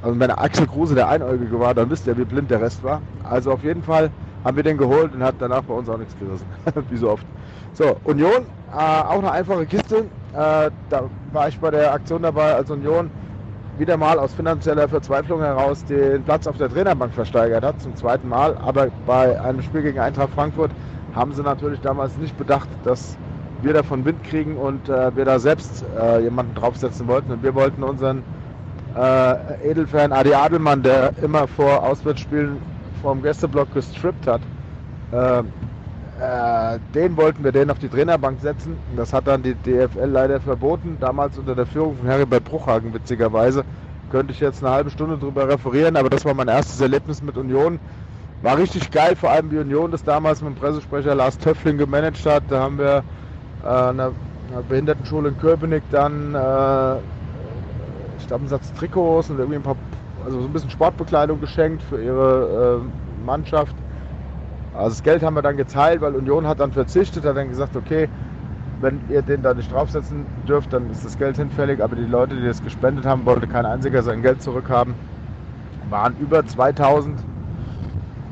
Also 0.01 0.19
wenn 0.19 0.31
Axel 0.31 0.67
Kruse 0.67 0.95
der 0.95 1.07
Einäugige 1.07 1.59
war, 1.59 1.73
dann 1.73 1.89
wisst 1.89 2.07
ihr, 2.07 2.17
wie 2.17 2.25
blind 2.25 2.51
der 2.51 2.61
Rest 2.61 2.83
war. 2.83 3.01
Also 3.23 3.51
auf 3.51 3.63
jeden 3.63 3.83
Fall 3.83 4.09
haben 4.43 4.57
wir 4.57 4.63
den 4.63 4.77
geholt 4.77 5.13
und 5.13 5.23
hat 5.23 5.35
danach 5.39 5.63
bei 5.63 5.73
uns 5.73 5.89
auch 5.89 5.97
nichts 5.97 6.15
gerissen. 6.19 6.45
wie 6.89 6.97
so 6.97 7.11
oft. 7.11 7.25
So, 7.73 7.97
Union, 8.03 8.45
äh, 8.71 8.75
auch 8.75 9.19
eine 9.19 9.31
einfache 9.31 9.65
Kiste. 9.65 10.05
Äh, 10.33 10.71
da 10.89 11.09
war 11.31 11.47
ich 11.47 11.59
bei 11.59 11.71
der 11.71 11.93
Aktion 11.93 12.21
dabei, 12.21 12.53
als 12.55 12.69
Union 12.69 13.09
wieder 13.77 13.97
mal 13.97 14.19
aus 14.19 14.33
finanzieller 14.33 14.87
Verzweiflung 14.87 15.41
heraus 15.41 15.83
den 15.85 16.23
Platz 16.23 16.47
auf 16.47 16.57
der 16.57 16.69
Trainerbank 16.69 17.13
versteigert 17.13 17.63
hat, 17.63 17.81
zum 17.81 17.95
zweiten 17.95 18.27
Mal. 18.29 18.55
Aber 18.57 18.87
bei 19.05 19.39
einem 19.41 19.61
Spiel 19.61 19.81
gegen 19.81 19.99
Eintracht 19.99 20.29
Frankfurt 20.35 20.71
haben 21.15 21.33
sie 21.33 21.41
natürlich 21.41 21.79
damals 21.81 22.17
nicht 22.17 22.37
bedacht, 22.37 22.69
dass 22.83 23.17
wir 23.61 23.73
davon 23.73 24.05
Wind 24.05 24.23
kriegen 24.23 24.57
und 24.57 24.89
äh, 24.89 25.15
wir 25.15 25.25
da 25.25 25.39
selbst 25.39 25.85
äh, 25.99 26.21
jemanden 26.21 26.53
draufsetzen 26.55 27.07
wollten. 27.07 27.31
Und 27.31 27.43
wir 27.43 27.55
wollten 27.55 27.83
unseren 27.83 28.23
äh, 28.95 29.69
Edelfan 29.71 30.11
Adi 30.11 30.33
Adelmann, 30.33 30.83
der 30.83 31.11
immer 31.21 31.47
vor 31.47 31.83
Auswärtsspielen 31.83 32.57
vom 33.01 33.21
Gästeblock 33.21 33.73
gestrippt 33.73 34.27
hat, 34.27 34.41
äh, 36.23 36.79
den 36.95 37.17
wollten 37.17 37.43
wir 37.43 37.51
den 37.51 37.69
auf 37.69 37.79
die 37.79 37.89
Trainerbank 37.89 38.39
setzen. 38.39 38.77
Das 38.95 39.11
hat 39.11 39.27
dann 39.27 39.43
die 39.43 39.55
DFL 39.55 40.05
leider 40.05 40.39
verboten, 40.39 40.97
damals 40.99 41.37
unter 41.37 41.53
der 41.53 41.65
Führung 41.65 41.97
von 41.97 42.07
Heribert 42.07 42.45
Bruchhagen 42.45 42.93
witzigerweise. 42.93 43.65
Könnte 44.09 44.31
ich 44.31 44.39
jetzt 44.39 44.63
eine 44.63 44.73
halbe 44.73 44.89
Stunde 44.89 45.17
drüber 45.17 45.49
referieren, 45.49 45.97
aber 45.97 46.09
das 46.09 46.23
war 46.23 46.33
mein 46.33 46.47
erstes 46.47 46.79
Erlebnis 46.79 47.21
mit 47.21 47.37
Union. 47.37 47.79
War 48.41 48.57
richtig 48.57 48.89
geil, 48.91 49.15
vor 49.15 49.31
allem 49.31 49.51
wie 49.51 49.57
Union 49.57 49.91
das 49.91 50.03
damals 50.03 50.41
mit 50.41 50.55
dem 50.55 50.55
Pressesprecher 50.55 51.15
Lars 51.15 51.37
Töffling 51.37 51.77
gemanagt 51.77 52.25
hat. 52.25 52.43
Da 52.47 52.61
haben 52.61 52.77
wir 52.77 53.03
äh, 53.63 53.67
eine, 53.67 54.11
eine 54.51 54.63
Behindertenschule 54.69 55.29
in 55.29 55.37
Köpenick 55.37 55.83
dann, 55.91 56.35
äh, 56.35 56.95
ich 58.17 58.27
glaube, 58.27 58.41
einen 58.41 58.49
Satz 58.49 58.71
Trikots 58.73 59.29
und 59.29 59.39
irgendwie 59.39 59.57
ein 59.57 59.63
paar, 59.63 59.75
also 60.23 60.39
so 60.39 60.47
ein 60.47 60.53
bisschen 60.53 60.69
Sportbekleidung 60.69 61.41
geschenkt 61.41 61.83
für 61.83 62.01
ihre 62.01 62.81
äh, 62.81 63.25
Mannschaft. 63.25 63.75
Also 64.73 64.89
das 64.89 65.03
Geld 65.03 65.23
haben 65.23 65.35
wir 65.35 65.41
dann 65.41 65.57
gezahlt, 65.57 66.01
weil 66.01 66.15
Union 66.15 66.47
hat 66.47 66.59
dann 66.59 66.71
verzichtet, 66.71 67.25
hat 67.25 67.37
dann 67.37 67.49
gesagt, 67.49 67.75
okay, 67.75 68.09
wenn 68.81 68.99
ihr 69.09 69.21
den 69.21 69.41
da 69.41 69.53
nicht 69.53 69.71
draufsetzen 69.71 70.25
dürft, 70.47 70.73
dann 70.73 70.89
ist 70.89 71.05
das 71.05 71.17
Geld 71.17 71.37
hinfällig. 71.37 71.81
Aber 71.81 71.95
die 71.95 72.05
Leute, 72.05 72.35
die 72.35 72.45
das 72.45 72.63
gespendet 72.63 73.05
haben, 73.05 73.25
wollte 73.25 73.47
kein 73.47 73.65
einziger 73.65 74.03
sein 74.03 74.21
Geld 74.21 74.41
zurückhaben. 74.41 74.95
Waren 75.89 76.15
über 76.19 76.45
2000 76.45 77.19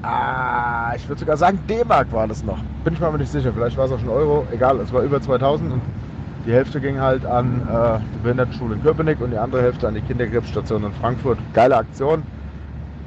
Ah, 0.04 0.94
ich 0.96 1.08
würde 1.08 1.20
sogar 1.20 1.38
sagen, 1.38 1.60
D-Mark 1.70 2.12
war 2.12 2.28
das 2.28 2.44
noch. 2.44 2.58
Bin 2.84 2.94
ich 2.94 3.00
mir 3.00 3.06
aber 3.06 3.20
nicht 3.20 3.32
sicher. 3.32 3.54
Vielleicht 3.54 3.78
war 3.78 3.86
es 3.86 3.92
auch 3.92 4.00
schon 4.00 4.10
Euro. 4.10 4.48
Egal, 4.52 4.80
es 4.80 4.92
war 4.92 5.04
über 5.04 5.22
2000 5.22 5.74
und 5.74 5.82
die 6.46 6.52
Hälfte 6.52 6.82
ging 6.82 7.00
halt 7.00 7.24
an 7.24 7.62
äh, 7.62 8.00
die 8.16 8.24
Behindertenschule 8.24 8.76
in 8.76 8.82
Köpenick 8.82 9.22
und 9.22 9.30
die 9.30 9.38
andere 9.38 9.62
Hälfte 9.62 9.88
an 9.88 9.94
die 9.94 10.02
Kinderkrebsstation 10.02 10.84
in 10.86 10.94
Frankfurt. 10.94 11.38
Geile 11.54 11.78
Aktion. 11.78 12.24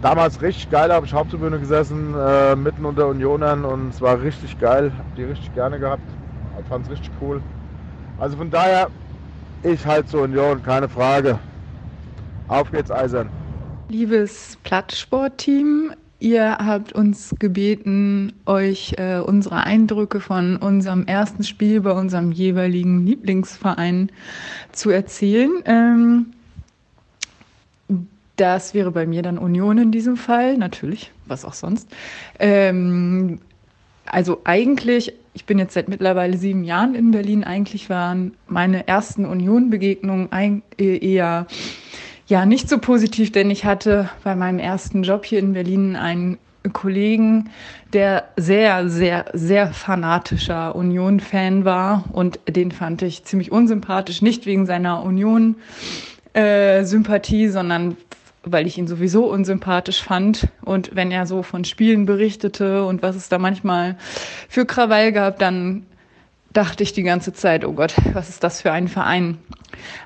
Damals 0.05 0.43
richtig 0.43 0.69
geil, 0.69 0.93
habe 0.93 1.07
ich 1.07 1.15
Haupttribüne 1.15 1.59
gesessen, 1.59 2.15
äh, 2.15 2.55
mitten 2.57 2.85
unter 2.85 3.09
Unionern 3.09 3.65
und 3.65 3.89
es 3.89 4.03
war 4.03 4.21
richtig 4.21 4.59
geil. 4.59 4.93
Hab 4.99 5.17
die 5.17 5.23
richtig 5.23 5.55
gerne 5.55 5.79
gehabt. 5.79 6.03
Fand 6.69 6.85
es 6.85 6.93
richtig 6.93 7.11
cool. 7.23 7.41
Also 8.19 8.37
von 8.37 8.51
daher, 8.51 8.91
ich 9.63 9.87
halt 9.87 10.07
zur 10.11 10.25
Union, 10.25 10.63
keine 10.63 10.91
Frage. 10.91 11.39
Auf 12.49 12.71
geht's, 12.71 12.91
Eisern. 12.91 13.31
Liebes 13.89 14.59
Plattsportteam, 14.63 15.95
Ihr 16.21 16.59
habt 16.59 16.93
uns 16.93 17.35
gebeten, 17.39 18.35
euch 18.47 18.95
äh, 18.99 19.21
unsere 19.21 19.65
Eindrücke 19.65 20.21
von 20.21 20.57
unserem 20.57 21.07
ersten 21.07 21.45
Spiel 21.45 21.81
bei 21.81 21.93
unserem 21.93 22.31
jeweiligen 22.31 23.07
Lieblingsverein 23.07 24.11
zu 24.73 24.91
erzählen. 24.91 25.51
Ähm, 25.65 26.34
das 28.37 28.75
wäre 28.75 28.91
bei 28.91 29.07
mir 29.07 29.23
dann 29.23 29.39
Union 29.39 29.79
in 29.79 29.93
diesem 29.93 30.17
Fall, 30.17 30.57
natürlich, 30.57 31.13
was 31.27 31.45
auch 31.45 31.55
sonst. 31.55 31.89
Ähm, 32.39 33.41
also 34.07 34.41
eigentlich, 34.45 35.15
ich 35.33 35.47
bin 35.47 35.59
jetzt 35.59 35.75
seit 35.75 35.89
mittlerweile 35.89 36.37
sieben 36.37 36.65
Jahren 36.65 36.95
in 36.95 37.11
Berlin, 37.11 37.45
eigentlich 37.45 37.91
waren 37.91 38.35
meine 38.47 38.87
ersten 38.87 39.25
Union-Begegnungen 39.25 40.29
eher 40.77 41.47
ja, 42.27 42.47
nicht 42.47 42.71
so 42.71 42.79
positiv, 42.79 43.33
denn 43.33 43.51
ich 43.51 43.67
hatte 43.67 44.09
bei 44.23 44.35
meinem 44.35 44.59
ersten 44.59 45.03
Job 45.03 45.27
hier 45.27 45.39
in 45.39 45.53
Berlin 45.53 45.95
einen 45.95 46.39
Kollegen, 46.73 47.51
der 47.93 48.31
sehr, 48.37 48.89
sehr, 48.89 49.27
sehr 49.35 49.67
fanatischer 49.69 50.75
Union-Fan 50.75 51.67
war 51.67 52.05
und 52.13 52.41
den 52.49 52.73
fand 52.73 53.03
ich 53.03 53.25
ziemlich 53.25 53.53
unsympathisch, 53.53 54.23
nicht 54.23 54.47
wegen 54.47 54.65
seiner 54.65 55.03
Union-Sympathie, 55.03 57.45
äh, 57.45 57.51
sondern 57.51 57.99
weil 58.47 58.67
ich 58.67 58.79
ihn 58.79 58.87
sowieso 58.87 59.27
unsympathisch 59.27 60.03
fand. 60.03 60.49
Und 60.63 60.95
wenn 60.95 61.11
er 61.11 61.27
so 61.27 61.43
von 61.43 61.65
Spielen 61.65 62.07
berichtete 62.07 62.85
und 62.85 63.03
was 63.03 63.17
es 63.17 63.29
da 63.29 63.39
manchmal 63.39 63.97
für 64.49 64.67
Krawall 64.67 65.13
gab, 65.13 65.39
dann 65.39 65.87
dachte 66.53 66.85
ich 66.85 66.93
die 66.93 67.03
ganze 67.03 67.33
Zeit, 67.33 67.65
oh 67.65 67.73
Gott, 67.73 67.95
was 68.13 68.29
ist 68.29 68.45
das 68.45 68.63
für 68.63 68.73
ein 68.73 68.89
Verein? 68.89 69.39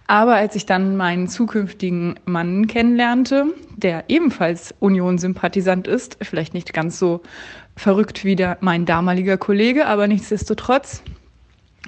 Aber 0.06 0.34
als 0.34 0.56
ich 0.56 0.66
dann 0.66 0.96
meinen 0.96 1.28
zukünftigen 1.28 2.18
Mann 2.24 2.66
kennenlernte, 2.66 3.46
der 3.76 4.04
ebenfalls 4.08 4.74
Union-Sympathisant 4.80 5.86
ist, 5.86 6.16
vielleicht 6.22 6.54
nicht 6.54 6.72
ganz 6.72 6.98
so 6.98 7.20
verrückt 7.76 8.24
wie 8.24 8.34
der, 8.34 8.56
mein 8.60 8.86
damaliger 8.86 9.36
Kollege, 9.36 9.86
aber 9.86 10.08
nichtsdestotrotz, 10.08 11.02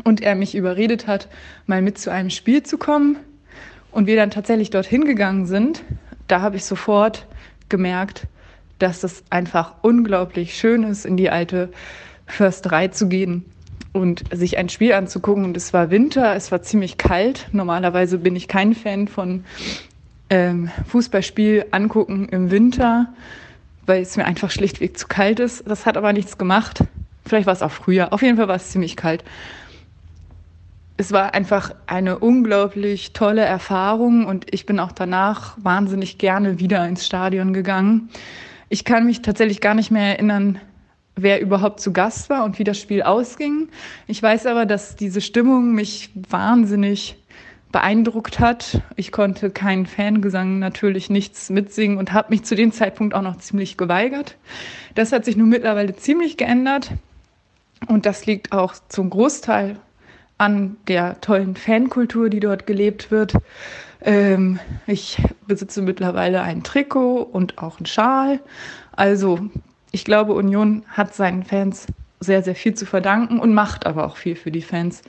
und 0.05 0.21
er 0.21 0.35
mich 0.35 0.55
überredet 0.55 1.07
hat, 1.07 1.29
mal 1.67 1.83
mit 1.83 1.99
zu 1.99 2.13
einem 2.13 2.31
Spiel 2.31 2.63
zu 2.63 2.79
kommen 2.79 3.17
und 3.91 4.07
wir 4.07 4.17
dann 4.17 4.31
tatsächlich 4.31 4.71
dorthin 4.71 5.05
gegangen 5.05 5.47
sind, 5.47 5.83
da 6.31 6.41
habe 6.41 6.57
ich 6.57 6.65
sofort 6.65 7.27
gemerkt, 7.69 8.27
dass 8.79 9.05
es 9.05 9.25
einfach 9.31 9.75
unglaublich 9.83 10.55
schön 10.55 10.85
ist, 10.85 11.05
in 11.05 11.17
die 11.17 11.31
alte 11.31 11.71
Försterei 12.27 12.89
zu 12.89 13.09
gehen 13.09 13.45
und 13.93 14.25
sich 14.33 14.57
ein 14.57 14.69
Spiel 14.69 14.93
anzugucken. 14.93 15.45
Und 15.45 15.57
es 15.57 15.73
war 15.73 15.91
Winter, 15.91 16.35
es 16.35 16.53
war 16.53 16.63
ziemlich 16.63 16.97
kalt. 16.97 17.49
Normalerweise 17.53 18.19
bin 18.19 18.37
ich 18.37 18.49
kein 18.49 18.75
Fan 18.75 19.09
von 19.09 19.45
ähm, 20.31 20.71
Fußballspiel 20.87 21.67
angucken 21.73 22.29
im 22.29 22.51
Winter, 22.51 23.13
weil 23.87 24.03
es 24.03 24.17
mir 24.17 24.25
einfach 24.25 24.51
schlichtweg 24.51 24.97
zu 24.97 25.09
kalt 25.09 25.41
ist. 25.41 25.69
Das 25.69 25.87
hat 25.87 25.97
aber 25.97 26.13
nichts 26.13 26.39
gemacht. 26.39 26.85
Vielleicht 27.27 27.47
war 27.47 27.55
es 27.55 27.63
auch 27.63 27.73
früher. 27.73 28.13
Auf 28.13 28.23
jeden 28.23 28.37
Fall 28.37 28.49
war 28.49 28.57
es 28.57 28.71
ziemlich 28.71 28.97
kalt. 28.97 29.25
Es 31.01 31.13
war 31.13 31.33
einfach 31.33 31.75
eine 31.87 32.19
unglaublich 32.19 33.15
tolle 33.15 33.41
Erfahrung 33.41 34.27
und 34.27 34.53
ich 34.53 34.67
bin 34.67 34.79
auch 34.79 34.93
danach 34.93 35.57
wahnsinnig 35.57 36.19
gerne 36.19 36.59
wieder 36.61 36.87
ins 36.87 37.07
Stadion 37.07 37.55
gegangen. 37.55 38.11
Ich 38.69 38.85
kann 38.85 39.07
mich 39.07 39.23
tatsächlich 39.23 39.63
gar 39.63 39.73
nicht 39.73 39.91
mehr 39.91 40.09
erinnern, 40.09 40.61
wer 41.17 41.41
überhaupt 41.41 41.81
zu 41.81 41.95
Gast 41.95 42.29
war 42.29 42.45
und 42.45 42.59
wie 42.59 42.65
das 42.65 42.79
Spiel 42.79 43.01
ausging. 43.01 43.71
Ich 44.09 44.23
weiß 44.23 44.45
aber, 44.45 44.67
dass 44.67 44.95
diese 44.95 45.23
Stimmung 45.23 45.73
mich 45.75 46.11
wahnsinnig 46.29 47.17
beeindruckt 47.73 48.39
hat. 48.39 48.83
Ich 48.97 49.11
konnte 49.11 49.49
keinen 49.49 49.87
Fangesang 49.87 50.59
natürlich 50.59 51.09
nichts 51.09 51.49
mitsingen 51.49 51.97
und 51.97 52.13
habe 52.13 52.29
mich 52.29 52.43
zu 52.43 52.55
dem 52.55 52.73
Zeitpunkt 52.73 53.15
auch 53.15 53.23
noch 53.23 53.39
ziemlich 53.39 53.79
geweigert. 53.79 54.37
Das 54.97 55.13
hat 55.13 55.25
sich 55.25 55.39
nun 55.39 55.49
mittlerweile 55.49 55.97
ziemlich 55.97 56.37
geändert 56.37 56.91
und 57.87 58.05
das 58.05 58.27
liegt 58.27 58.53
auch 58.53 58.75
zum 58.91 59.09
Großteil 59.09 59.79
an 60.41 60.79
der 60.89 61.21
tollen 61.21 61.55
Fankultur, 61.55 62.31
die 62.31 62.41
dort 62.41 62.67
gelebt 62.67 63.11
wird. 63.11 63.35
Ähm, 64.01 64.59
ich 64.87 65.23
besitze 65.47 65.83
mittlerweile 65.83 66.41
ein 66.41 66.63
Trikot 66.63 67.21
und 67.21 67.59
auch 67.59 67.77
einen 67.77 67.85
Schal. 67.85 68.41
Also 68.93 69.39
ich 69.93 70.07
glaube, 70.07 70.33
Union 70.33 70.83
hat 70.89 71.15
seinen 71.15 71.45
Fans 71.45 71.87
sehr, 72.21 72.43
sehr 72.43 72.55
viel 72.55 72.73
zu 72.75 72.87
verdanken 72.87 73.39
und 73.39 73.53
macht 73.53 73.85
aber 73.85 74.07
auch 74.07 74.17
viel 74.17 74.35
für 74.35 74.51
die 74.51 74.63
Fans. 74.63 75.03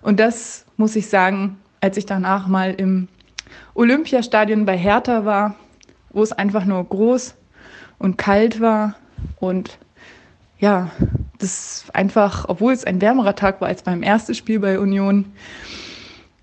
Und 0.00 0.18
das 0.18 0.66
muss 0.76 0.96
ich 0.96 1.08
sagen, 1.08 1.60
als 1.80 1.96
ich 1.96 2.06
danach 2.06 2.48
mal 2.48 2.74
im 2.74 3.06
Olympiastadion 3.74 4.64
bei 4.64 4.76
Hertha 4.76 5.24
war, 5.24 5.54
wo 6.10 6.24
es 6.24 6.32
einfach 6.32 6.64
nur 6.64 6.82
groß 6.84 7.36
und 8.00 8.18
kalt 8.18 8.60
war 8.60 8.96
und 9.38 9.78
ja, 10.58 10.90
das 11.42 11.84
einfach, 11.92 12.46
obwohl 12.48 12.72
es 12.72 12.84
ein 12.84 13.00
wärmerer 13.00 13.34
Tag 13.34 13.60
war 13.60 13.68
als 13.68 13.82
beim 13.82 14.02
ersten 14.02 14.34
Spiel 14.34 14.60
bei 14.60 14.78
Union, 14.78 15.26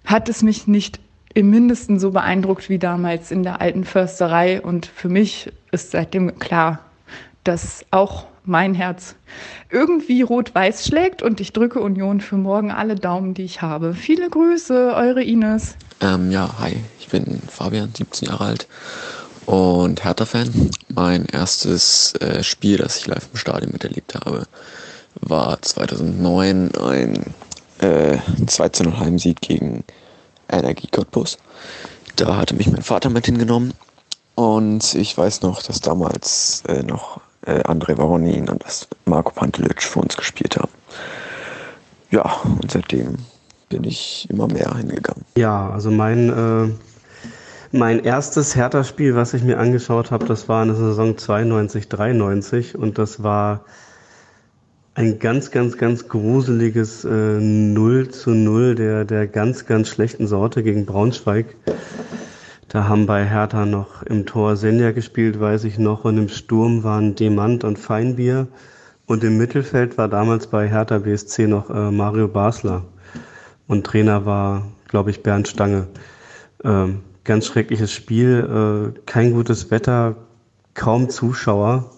hat 0.06 0.30
es 0.30 0.42
mich 0.42 0.68
nicht 0.68 1.00
im 1.34 1.50
Mindesten 1.50 2.00
so 2.00 2.12
beeindruckt 2.12 2.70
wie 2.70 2.80
damals 2.80 3.32
in 3.32 3.44
der 3.44 3.62
alten 3.62 3.86
Försterei. 3.86 4.62
Und 4.62 4.88
für 4.88 5.10
mich 5.10 5.52
ist 5.72 5.92
seitdem 5.92 6.40
klar, 6.40 6.80
dass 7.44 7.86
auch 7.92 8.26
mein 8.44 8.74
Herz 8.74 9.16
irgendwie 9.70 10.22
rot-weiß 10.22 10.88
schlägt 10.88 11.22
und 11.22 11.40
ich 11.40 11.54
drücke 11.54 11.80
Union 11.80 12.20
für 12.20 12.36
morgen 12.36 12.72
alle 12.72 12.96
Daumen, 12.96 13.34
die 13.34 13.44
ich 13.44 13.62
habe. 13.62 13.94
Viele 13.94 14.30
Grüße, 14.30 14.94
eure 14.96 15.24
Ines. 15.24 15.76
Ähm, 16.02 16.32
ja, 16.32 16.50
hi, 16.60 16.78
ich 17.00 17.10
bin 17.10 17.42
Fabian, 17.48 17.92
17 17.96 18.30
Jahre 18.30 18.46
alt 18.46 18.68
und 19.46 20.04
Hertha-Fan. 20.04 20.72
Mein 20.90 21.26
erstes 21.26 22.14
äh, 22.16 22.44
Spiel, 22.44 22.78
das 22.78 22.98
ich 22.98 23.08
live 23.08 23.28
im 23.32 23.38
Stadion 23.38 23.72
miterlebt 23.72 24.16
habe, 24.16 24.48
war 25.22 25.62
2009 25.62 26.72
ein 26.76 27.34
äh, 27.80 28.18
2-0 28.46 29.00
Heimsieg 29.00 29.42
gegen 29.42 29.84
Energie 30.50 30.88
Cottbus. 30.92 31.38
Da 32.16 32.36
hatte 32.38 32.56
mich 32.56 32.70
mein 32.70 32.82
Vater 32.82 33.10
mit 33.10 33.26
hingenommen 33.26 33.74
und 34.36 34.96
ich 34.96 35.18
weiß 35.18 35.42
noch, 35.42 35.62
dass 35.62 35.82
damals 35.82 36.64
äh, 36.68 36.84
noch 36.84 37.22
äh, 37.46 37.62
André 37.62 37.98
Varonin 37.98 38.50
und 38.50 38.64
das 38.64 38.88
Marco 39.06 39.32
Pantelic 39.32 39.82
für 39.82 40.00
uns 40.00 40.18
gespielt 40.18 40.58
haben. 40.58 40.72
Ja, 42.12 42.24
und 42.44 42.72
seitdem 42.72 43.18
bin 43.70 43.84
ich 43.84 44.28
immer 44.30 44.48
mehr 44.48 44.76
hingegangen. 44.76 45.26
Ja, 45.38 45.70
also 45.70 45.92
mein, 45.92 46.30
äh, 46.30 46.74
mein 47.72 48.04
erstes 48.04 48.56
Hertha-Spiel, 48.56 49.16
was 49.16 49.34
ich 49.34 49.44
mir 49.44 49.60
angeschaut 49.60 50.12
habe, 50.12 50.26
das 50.26 50.50
war 50.50 50.64
in 50.64 50.70
der 50.70 50.78
Saison 50.78 51.18
92, 51.18 51.88
93 51.88 52.76
und 52.76 52.98
das 52.98 53.22
war 53.22 53.62
ein 54.96 55.20
ganz, 55.20 55.52
ganz, 55.52 55.78
ganz 55.78 56.08
gruseliges 56.08 57.06
äh, 57.06 57.40
0 57.40 58.10
zu 58.10 58.32
0 58.32 58.76
der, 58.76 59.06
der 59.06 59.28
ganz, 59.28 59.66
ganz 59.66 59.90
schlechten 59.90 60.28
Sorte 60.28 60.64
gegen 60.64 60.86
Braunschweig. 60.86 61.56
Da 62.68 62.88
haben 62.88 63.06
bei 63.06 63.26
Hertha 63.26 63.66
noch 63.66 64.04
im 64.04 64.26
Tor 64.26 64.56
Senja 64.56 64.92
gespielt, 64.92 65.40
weiß 65.40 65.64
ich 65.64 65.80
noch, 65.80 66.06
und 66.06 66.18
im 66.18 66.30
Sturm 66.30 66.84
waren 66.84 67.16
Demant 67.16 67.64
und 67.64 67.80
Feinbier. 67.80 68.48
Und 69.08 69.24
im 69.24 69.38
Mittelfeld 69.38 69.98
war 69.98 70.08
damals 70.08 70.48
bei 70.48 70.70
Hertha 70.70 71.00
BSC 71.00 71.48
noch 71.48 71.70
äh, 71.72 71.90
Mario 71.92 72.28
Basler. 72.28 72.86
Und 73.68 73.86
Trainer 73.86 74.26
war, 74.26 74.68
glaube 74.88 75.10
ich, 75.10 75.24
Bernd 75.24 75.48
Stange. 75.48 75.88
Ähm, 76.64 77.00
ganz 77.24 77.48
schreckliches 77.48 77.92
Spiel, 77.92 78.94
äh, 78.96 79.00
kein 79.06 79.34
gutes 79.34 79.72
Wetter, 79.72 80.16
kaum 80.76 81.10
Zuschauer. 81.10 81.92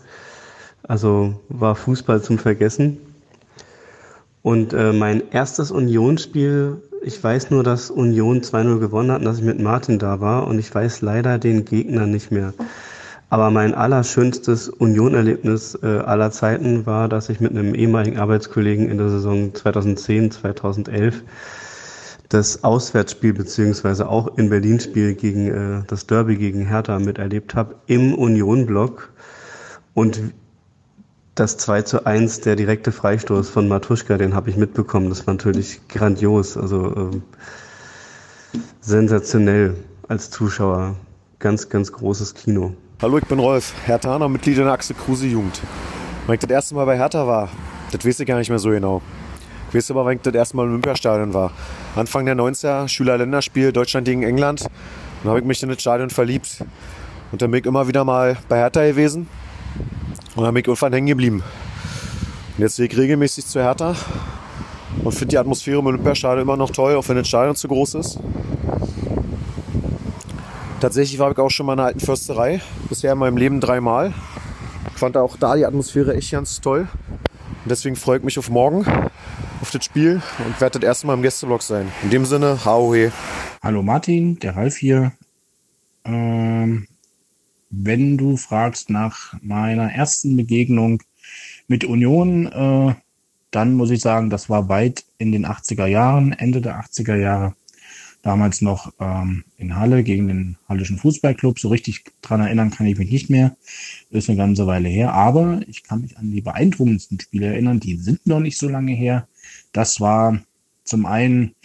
Also 0.91 1.39
war 1.47 1.75
Fußball 1.75 2.21
zum 2.21 2.37
Vergessen. 2.37 2.97
Und 4.41 4.73
äh, 4.73 4.91
mein 4.91 5.23
erstes 5.31 5.71
Unionsspiel 5.71 6.81
ich 7.03 7.23
weiß 7.23 7.49
nur, 7.49 7.63
dass 7.63 7.89
Union 7.89 8.41
2-0 8.41 8.79
gewonnen 8.79 9.11
hat 9.11 9.19
und 9.19 9.25
dass 9.25 9.39
ich 9.39 9.43
mit 9.43 9.59
Martin 9.59 9.97
da 9.99 10.21
war 10.21 10.47
und 10.47 10.59
ich 10.59 10.73
weiß 10.73 11.01
leider 11.01 11.39
den 11.39 11.65
Gegner 11.65 12.05
nicht 12.05 12.31
mehr. 12.31 12.53
Aber 13.29 13.49
mein 13.49 13.73
allerschönstes 13.73 14.69
Union-Erlebnis 14.69 15.79
äh, 15.81 15.87
aller 15.87 16.31
Zeiten 16.31 16.85
war, 16.85 17.07
dass 17.07 17.29
ich 17.29 17.39
mit 17.39 17.51
einem 17.51 17.73
ehemaligen 17.73 18.19
Arbeitskollegen 18.19 18.89
in 18.89 18.97
der 18.97 19.09
Saison 19.09 19.53
2010, 19.55 20.31
2011 20.31 21.23
das 22.29 22.63
Auswärtsspiel 22.63 23.33
beziehungsweise 23.33 24.07
auch 24.07 24.37
in 24.37 24.49
Berlin-Spiel 24.49 25.15
gegen 25.15 25.47
äh, 25.47 25.83
das 25.87 26.05
Derby 26.05 26.35
gegen 26.37 26.67
Hertha 26.67 26.99
miterlebt 26.99 27.55
habe 27.55 27.75
im 27.87 28.13
Union-Block 28.13 29.09
und 29.93 30.21
das 31.41 31.57
2 31.57 31.81
zu 31.81 32.05
1, 32.05 32.41
der 32.41 32.55
direkte 32.55 32.91
Freistoß 32.91 33.49
von 33.49 33.67
Matuschka, 33.67 34.19
den 34.19 34.35
habe 34.35 34.51
ich 34.51 34.57
mitbekommen. 34.57 35.09
Das 35.09 35.25
war 35.25 35.33
natürlich 35.33 35.81
grandios, 35.87 36.55
also 36.55 36.95
ähm, 36.95 37.23
sensationell 38.79 39.75
als 40.07 40.29
Zuschauer. 40.29 40.95
Ganz, 41.39 41.67
ganz 41.67 41.91
großes 41.91 42.35
Kino. 42.35 42.75
Hallo, 43.01 43.17
ich 43.17 43.25
bin 43.25 43.39
Rolf, 43.39 43.73
Herthaner, 43.85 44.29
Mitglied 44.29 44.59
in 44.59 44.65
der 44.65 44.73
Achse 44.73 44.93
Kruse 44.93 45.25
Jugend. 45.25 45.59
Wenn 46.27 46.35
ich 46.35 46.41
das 46.41 46.51
erste 46.51 46.75
Mal 46.75 46.85
bei 46.85 46.95
Hertha 46.95 47.25
war, 47.25 47.49
das 47.91 48.05
weiß 48.05 48.19
ich 48.19 48.27
gar 48.27 48.37
nicht 48.37 48.49
mehr 48.49 48.59
so 48.59 48.69
genau. 48.69 49.01
Ich 49.69 49.75
weiß 49.75 49.89
aber, 49.89 50.05
wenn 50.05 50.17
ich 50.17 50.21
das 50.21 50.35
erste 50.35 50.55
Mal 50.55 50.65
im 50.65 50.69
Olympiastadion 50.69 51.33
war. 51.33 51.51
Anfang 51.95 52.27
der 52.27 52.35
90er, 52.35 52.87
Schülerländerspiel, 52.87 53.71
Deutschland 53.71 54.05
gegen 54.05 54.21
England. 54.21 54.67
Dann 55.23 55.29
habe 55.29 55.39
ich 55.39 55.45
mich 55.45 55.63
in 55.63 55.69
das 55.69 55.81
Stadion 55.81 56.11
verliebt. 56.11 56.63
Und 57.31 57.41
dann 57.41 57.49
bin 57.49 57.61
ich 57.61 57.65
immer 57.65 57.87
wieder 57.87 58.05
mal 58.05 58.37
bei 58.47 58.57
Hertha 58.57 58.85
gewesen. 58.85 59.27
Und 60.35 60.43
dann 60.43 60.53
bin 60.53 60.61
ich 60.61 60.67
irgendwann 60.67 60.93
hängen 60.93 61.07
geblieben. 61.07 61.43
Und 62.57 62.63
jetzt 62.63 62.77
gehe 62.77 62.85
ich 62.85 62.97
regelmäßig 62.97 63.45
zu 63.45 63.61
Hertha 63.61 63.95
und 65.03 65.11
finde 65.11 65.27
die 65.27 65.37
Atmosphäre 65.37 65.79
im 65.79 65.85
Olympiastadion 65.85 66.41
immer 66.41 66.57
noch 66.57 66.69
toll, 66.69 66.95
auch 66.95 67.07
wenn 67.09 67.17
das 67.17 67.27
Stadion 67.27 67.55
zu 67.55 67.67
groß 67.67 67.95
ist. 67.95 68.19
Tatsächlich 70.79 71.19
war 71.19 71.31
ich 71.31 71.37
auch 71.37 71.49
schon 71.49 71.65
mal 71.65 71.73
in 71.73 71.79
einer 71.79 71.87
alten 71.89 71.99
Försterei, 71.99 72.61
bisher 72.89 73.13
in 73.13 73.19
meinem 73.19 73.37
Leben 73.37 73.59
dreimal. 73.59 74.13
Ich 74.93 74.99
fand 74.99 75.17
auch 75.17 75.37
da 75.37 75.55
die 75.55 75.65
Atmosphäre 75.65 76.15
echt 76.15 76.31
ganz 76.31 76.59
toll. 76.61 76.87
Und 77.63 77.69
deswegen 77.69 77.95
freue 77.95 78.17
ich 78.17 78.23
mich 78.23 78.39
auf 78.39 78.49
morgen, 78.49 78.85
auf 79.61 79.69
das 79.71 79.85
Spiel 79.85 80.21
und 80.45 80.59
werde 80.59 80.79
das 80.79 80.87
erste 80.87 81.07
Mal 81.07 81.13
im 81.13 81.21
Gästeblock 81.21 81.61
sein. 81.61 81.91
In 82.03 82.09
dem 82.09 82.25
Sinne, 82.25 82.65
hauhe. 82.65 83.11
Hallo 83.61 83.83
Martin, 83.83 84.39
der 84.39 84.55
Ralf 84.55 84.77
hier. 84.77 85.11
Ähm, 86.03 86.87
wenn 87.71 88.17
du 88.17 88.37
fragst 88.37 88.89
nach 88.89 89.33
meiner 89.41 89.91
ersten 89.91 90.35
Begegnung 90.35 91.01
mit 91.67 91.83
Union, 91.85 92.47
äh, 92.47 92.93
dann 93.49 93.73
muss 93.73 93.91
ich 93.91 94.01
sagen, 94.01 94.29
das 94.29 94.49
war 94.49 94.69
weit 94.69 95.05
in 95.17 95.31
den 95.31 95.45
80er 95.45 95.85
Jahren, 95.85 96.33
Ende 96.33 96.61
der 96.61 96.79
80er 96.81 97.15
Jahre. 97.15 97.55
Damals 98.23 98.61
noch 98.61 98.93
ähm, 98.99 99.43
in 99.57 99.75
Halle 99.77 100.03
gegen 100.03 100.27
den 100.27 100.57
Hallischen 100.69 100.99
Fußballclub. 100.99 101.59
So 101.59 101.69
richtig 101.69 102.03
dran 102.21 102.41
erinnern 102.41 102.69
kann 102.69 102.85
ich 102.85 102.97
mich 102.97 103.09
nicht 103.09 103.29
mehr. 103.31 103.55
Ist 104.11 104.29
eine 104.29 104.37
ganze 104.37 104.67
Weile 104.67 104.89
her. 104.89 105.13
Aber 105.13 105.61
ich 105.67 105.81
kann 105.83 106.01
mich 106.01 106.17
an 106.17 106.31
die 106.31 106.41
beeindruckendsten 106.41 107.19
Spiele 107.19 107.47
erinnern. 107.47 107.79
Die 107.79 107.97
sind 107.97 108.27
noch 108.27 108.39
nicht 108.39 108.59
so 108.59 108.69
lange 108.69 108.93
her. 108.93 109.27
Das 109.71 109.99
war 109.99 110.39
zum 110.83 111.07
einen 111.07 111.55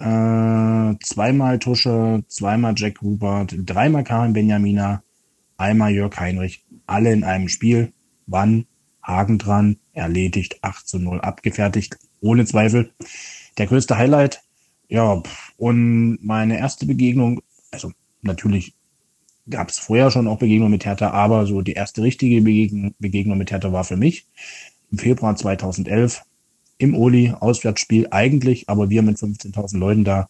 äh, 0.00 0.98
zweimal 1.02 1.58
Tusche, 1.60 2.24
zweimal 2.26 2.74
Jack 2.76 3.00
Hubert, 3.00 3.54
dreimal 3.64 4.02
Karin 4.02 4.32
Benjamina, 4.32 5.02
einmal 5.56 5.92
Jörg 5.92 6.18
Heinrich, 6.18 6.64
alle 6.86 7.12
in 7.12 7.24
einem 7.24 7.48
Spiel. 7.48 7.92
Wann? 8.26 8.66
Haken 9.02 9.38
dran, 9.38 9.76
erledigt, 9.92 10.58
8 10.62 10.88
zu 10.88 10.98
0 10.98 11.20
abgefertigt, 11.20 11.96
ohne 12.20 12.44
Zweifel. 12.44 12.92
Der 13.56 13.66
größte 13.66 13.96
Highlight, 13.96 14.42
ja, 14.88 15.22
und 15.56 16.18
meine 16.22 16.58
erste 16.58 16.86
Begegnung, 16.86 17.40
also 17.70 17.92
natürlich 18.22 18.74
gab 19.48 19.70
es 19.70 19.78
vorher 19.78 20.10
schon 20.10 20.26
auch 20.26 20.38
Begegnungen 20.38 20.72
mit 20.72 20.84
Hertha, 20.84 21.10
aber 21.10 21.46
so 21.46 21.62
die 21.62 21.74
erste 21.74 22.02
richtige 22.02 22.42
Begegnung, 22.42 23.38
mit 23.38 23.50
Hertha 23.52 23.72
war 23.72 23.84
für 23.84 23.96
mich 23.96 24.26
im 24.90 24.98
Februar 24.98 25.36
2011 25.36 26.22
im 26.78 26.94
Oli, 26.94 27.32
Auswärtsspiel 27.38 28.08
eigentlich, 28.10 28.68
aber 28.68 28.90
wir 28.90 29.02
mit 29.02 29.18
15.000 29.18 29.78
Leuten 29.78 30.04
da, 30.04 30.28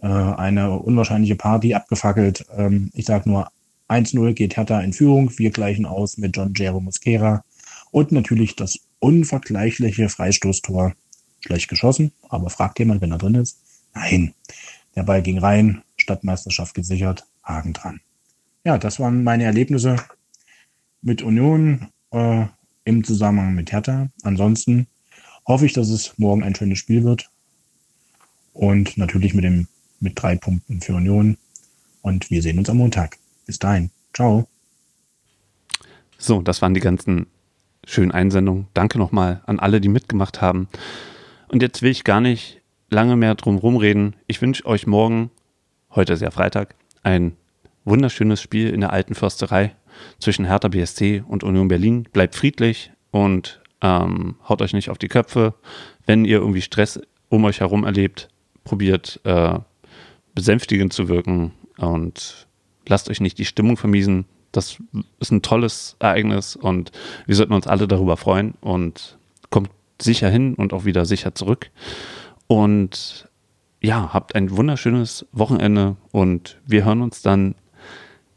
äh, 0.00 0.06
eine 0.06 0.78
unwahrscheinliche 0.78 1.36
Party 1.36 1.74
abgefackelt. 1.74 2.46
Ähm, 2.56 2.90
ich 2.94 3.06
sag 3.06 3.26
nur 3.26 3.50
1-0 3.88 4.32
geht 4.32 4.56
Hertha 4.56 4.80
in 4.80 4.92
Führung. 4.92 5.30
Wir 5.38 5.50
gleichen 5.50 5.86
aus 5.86 6.16
mit 6.16 6.36
John 6.36 6.54
Jero 6.54 6.80
Mosquera. 6.80 7.44
Und 7.90 8.12
natürlich 8.12 8.56
das 8.56 8.78
unvergleichliche 8.98 10.08
Freistoßtor. 10.08 10.94
Schlecht 11.40 11.68
geschossen, 11.68 12.12
aber 12.30 12.48
fragt 12.48 12.78
jemand, 12.78 13.02
wenn 13.02 13.12
er 13.12 13.18
drin 13.18 13.34
ist? 13.34 13.58
Nein. 13.94 14.32
Der 14.96 15.02
Ball 15.02 15.20
ging 15.20 15.38
rein, 15.38 15.82
Stadtmeisterschaft 15.96 16.74
gesichert, 16.74 17.26
Haken 17.42 17.74
dran. 17.74 18.00
Ja, 18.64 18.78
das 18.78 18.98
waren 18.98 19.24
meine 19.24 19.44
Erlebnisse 19.44 19.96
mit 21.02 21.20
Union 21.20 21.88
äh, 22.12 22.46
im 22.84 23.04
Zusammenhang 23.04 23.54
mit 23.54 23.72
Hertha. 23.72 24.08
Ansonsten 24.22 24.86
hoffe 25.46 25.66
ich, 25.66 25.74
dass 25.74 25.90
es 25.90 26.14
morgen 26.16 26.42
ein 26.42 26.54
schönes 26.54 26.78
Spiel 26.78 27.04
wird. 27.04 27.30
Und 28.54 28.96
natürlich 28.96 29.34
mit 29.34 29.44
dem 29.44 29.68
mit 30.00 30.20
drei 30.20 30.36
Punkten 30.36 30.80
für 30.80 30.94
Union. 30.94 31.36
Und 32.02 32.30
wir 32.30 32.42
sehen 32.42 32.58
uns 32.58 32.70
am 32.70 32.78
Montag. 32.78 33.18
Bis 33.46 33.58
dahin. 33.58 33.90
Ciao. 34.12 34.48
So, 36.18 36.40
das 36.40 36.62
waren 36.62 36.74
die 36.74 36.80
ganzen 36.80 37.26
schönen 37.86 38.12
Einsendungen. 38.12 38.66
Danke 38.74 38.98
nochmal 38.98 39.42
an 39.46 39.58
alle, 39.58 39.80
die 39.80 39.88
mitgemacht 39.88 40.40
haben. 40.40 40.68
Und 41.48 41.62
jetzt 41.62 41.82
will 41.82 41.90
ich 41.90 42.04
gar 42.04 42.20
nicht 42.20 42.60
lange 42.90 43.16
mehr 43.16 43.34
drum 43.34 43.58
rumreden. 43.58 44.16
Ich 44.26 44.40
wünsche 44.40 44.64
euch 44.66 44.86
morgen, 44.86 45.30
heute 45.90 46.14
ist 46.14 46.22
ja 46.22 46.30
Freitag, 46.30 46.74
ein 47.02 47.36
wunderschönes 47.84 48.40
Spiel 48.40 48.70
in 48.70 48.80
der 48.80 48.92
alten 48.92 49.14
Försterei 49.14 49.74
zwischen 50.18 50.46
Hertha 50.46 50.68
BSC 50.68 51.22
und 51.26 51.44
Union 51.44 51.68
Berlin. 51.68 52.08
Bleibt 52.12 52.34
friedlich 52.34 52.90
und 53.10 53.60
ähm, 53.82 54.36
haut 54.48 54.62
euch 54.62 54.72
nicht 54.72 54.90
auf 54.90 54.98
die 54.98 55.08
Köpfe. 55.08 55.54
Wenn 56.06 56.24
ihr 56.24 56.38
irgendwie 56.38 56.62
Stress 56.62 57.00
um 57.28 57.44
euch 57.44 57.60
herum 57.60 57.84
erlebt, 57.84 58.28
probiert 58.64 59.20
äh, 59.24 59.58
besänftigend 60.34 60.92
zu 60.92 61.08
wirken 61.08 61.52
und 61.76 62.43
lasst 62.86 63.08
euch 63.10 63.20
nicht 63.20 63.38
die 63.38 63.44
Stimmung 63.44 63.76
vermiesen. 63.76 64.26
Das 64.52 64.78
ist 65.18 65.32
ein 65.32 65.42
tolles 65.42 65.96
Ereignis 65.98 66.56
und 66.56 66.92
wir 67.26 67.34
sollten 67.34 67.52
uns 67.52 67.66
alle 67.66 67.88
darüber 67.88 68.16
freuen 68.16 68.54
und 68.60 69.18
kommt 69.50 69.70
sicher 70.00 70.28
hin 70.28 70.54
und 70.54 70.72
auch 70.72 70.84
wieder 70.84 71.04
sicher 71.06 71.34
zurück. 71.34 71.70
Und 72.46 73.28
ja, 73.80 74.12
habt 74.12 74.34
ein 74.34 74.56
wunderschönes 74.56 75.26
Wochenende 75.32 75.96
und 76.12 76.60
wir 76.66 76.84
hören 76.84 77.02
uns 77.02 77.22
dann, 77.22 77.54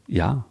ja, 0.06 0.44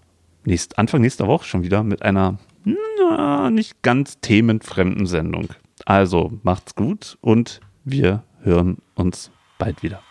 nächst, 0.46 0.80
Anfang 0.80 1.02
nächster 1.02 1.28
Woche 1.28 1.46
schon 1.46 1.64
wieder 1.64 1.84
mit 1.84 2.02
einer 2.02 2.38
na, 2.64 3.50
nicht 3.50 3.82
ganz 3.82 4.20
themenfremden 4.20 5.06
Sendung. 5.06 5.50
Also 5.86 6.32
macht's 6.44 6.76
gut 6.76 7.18
und 7.22 7.62
wir 7.84 8.24
hören 8.42 8.78
uns 8.96 9.32
bald 9.58 9.84
wieder. 9.84 10.02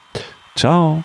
Ciao. 0.54 1.04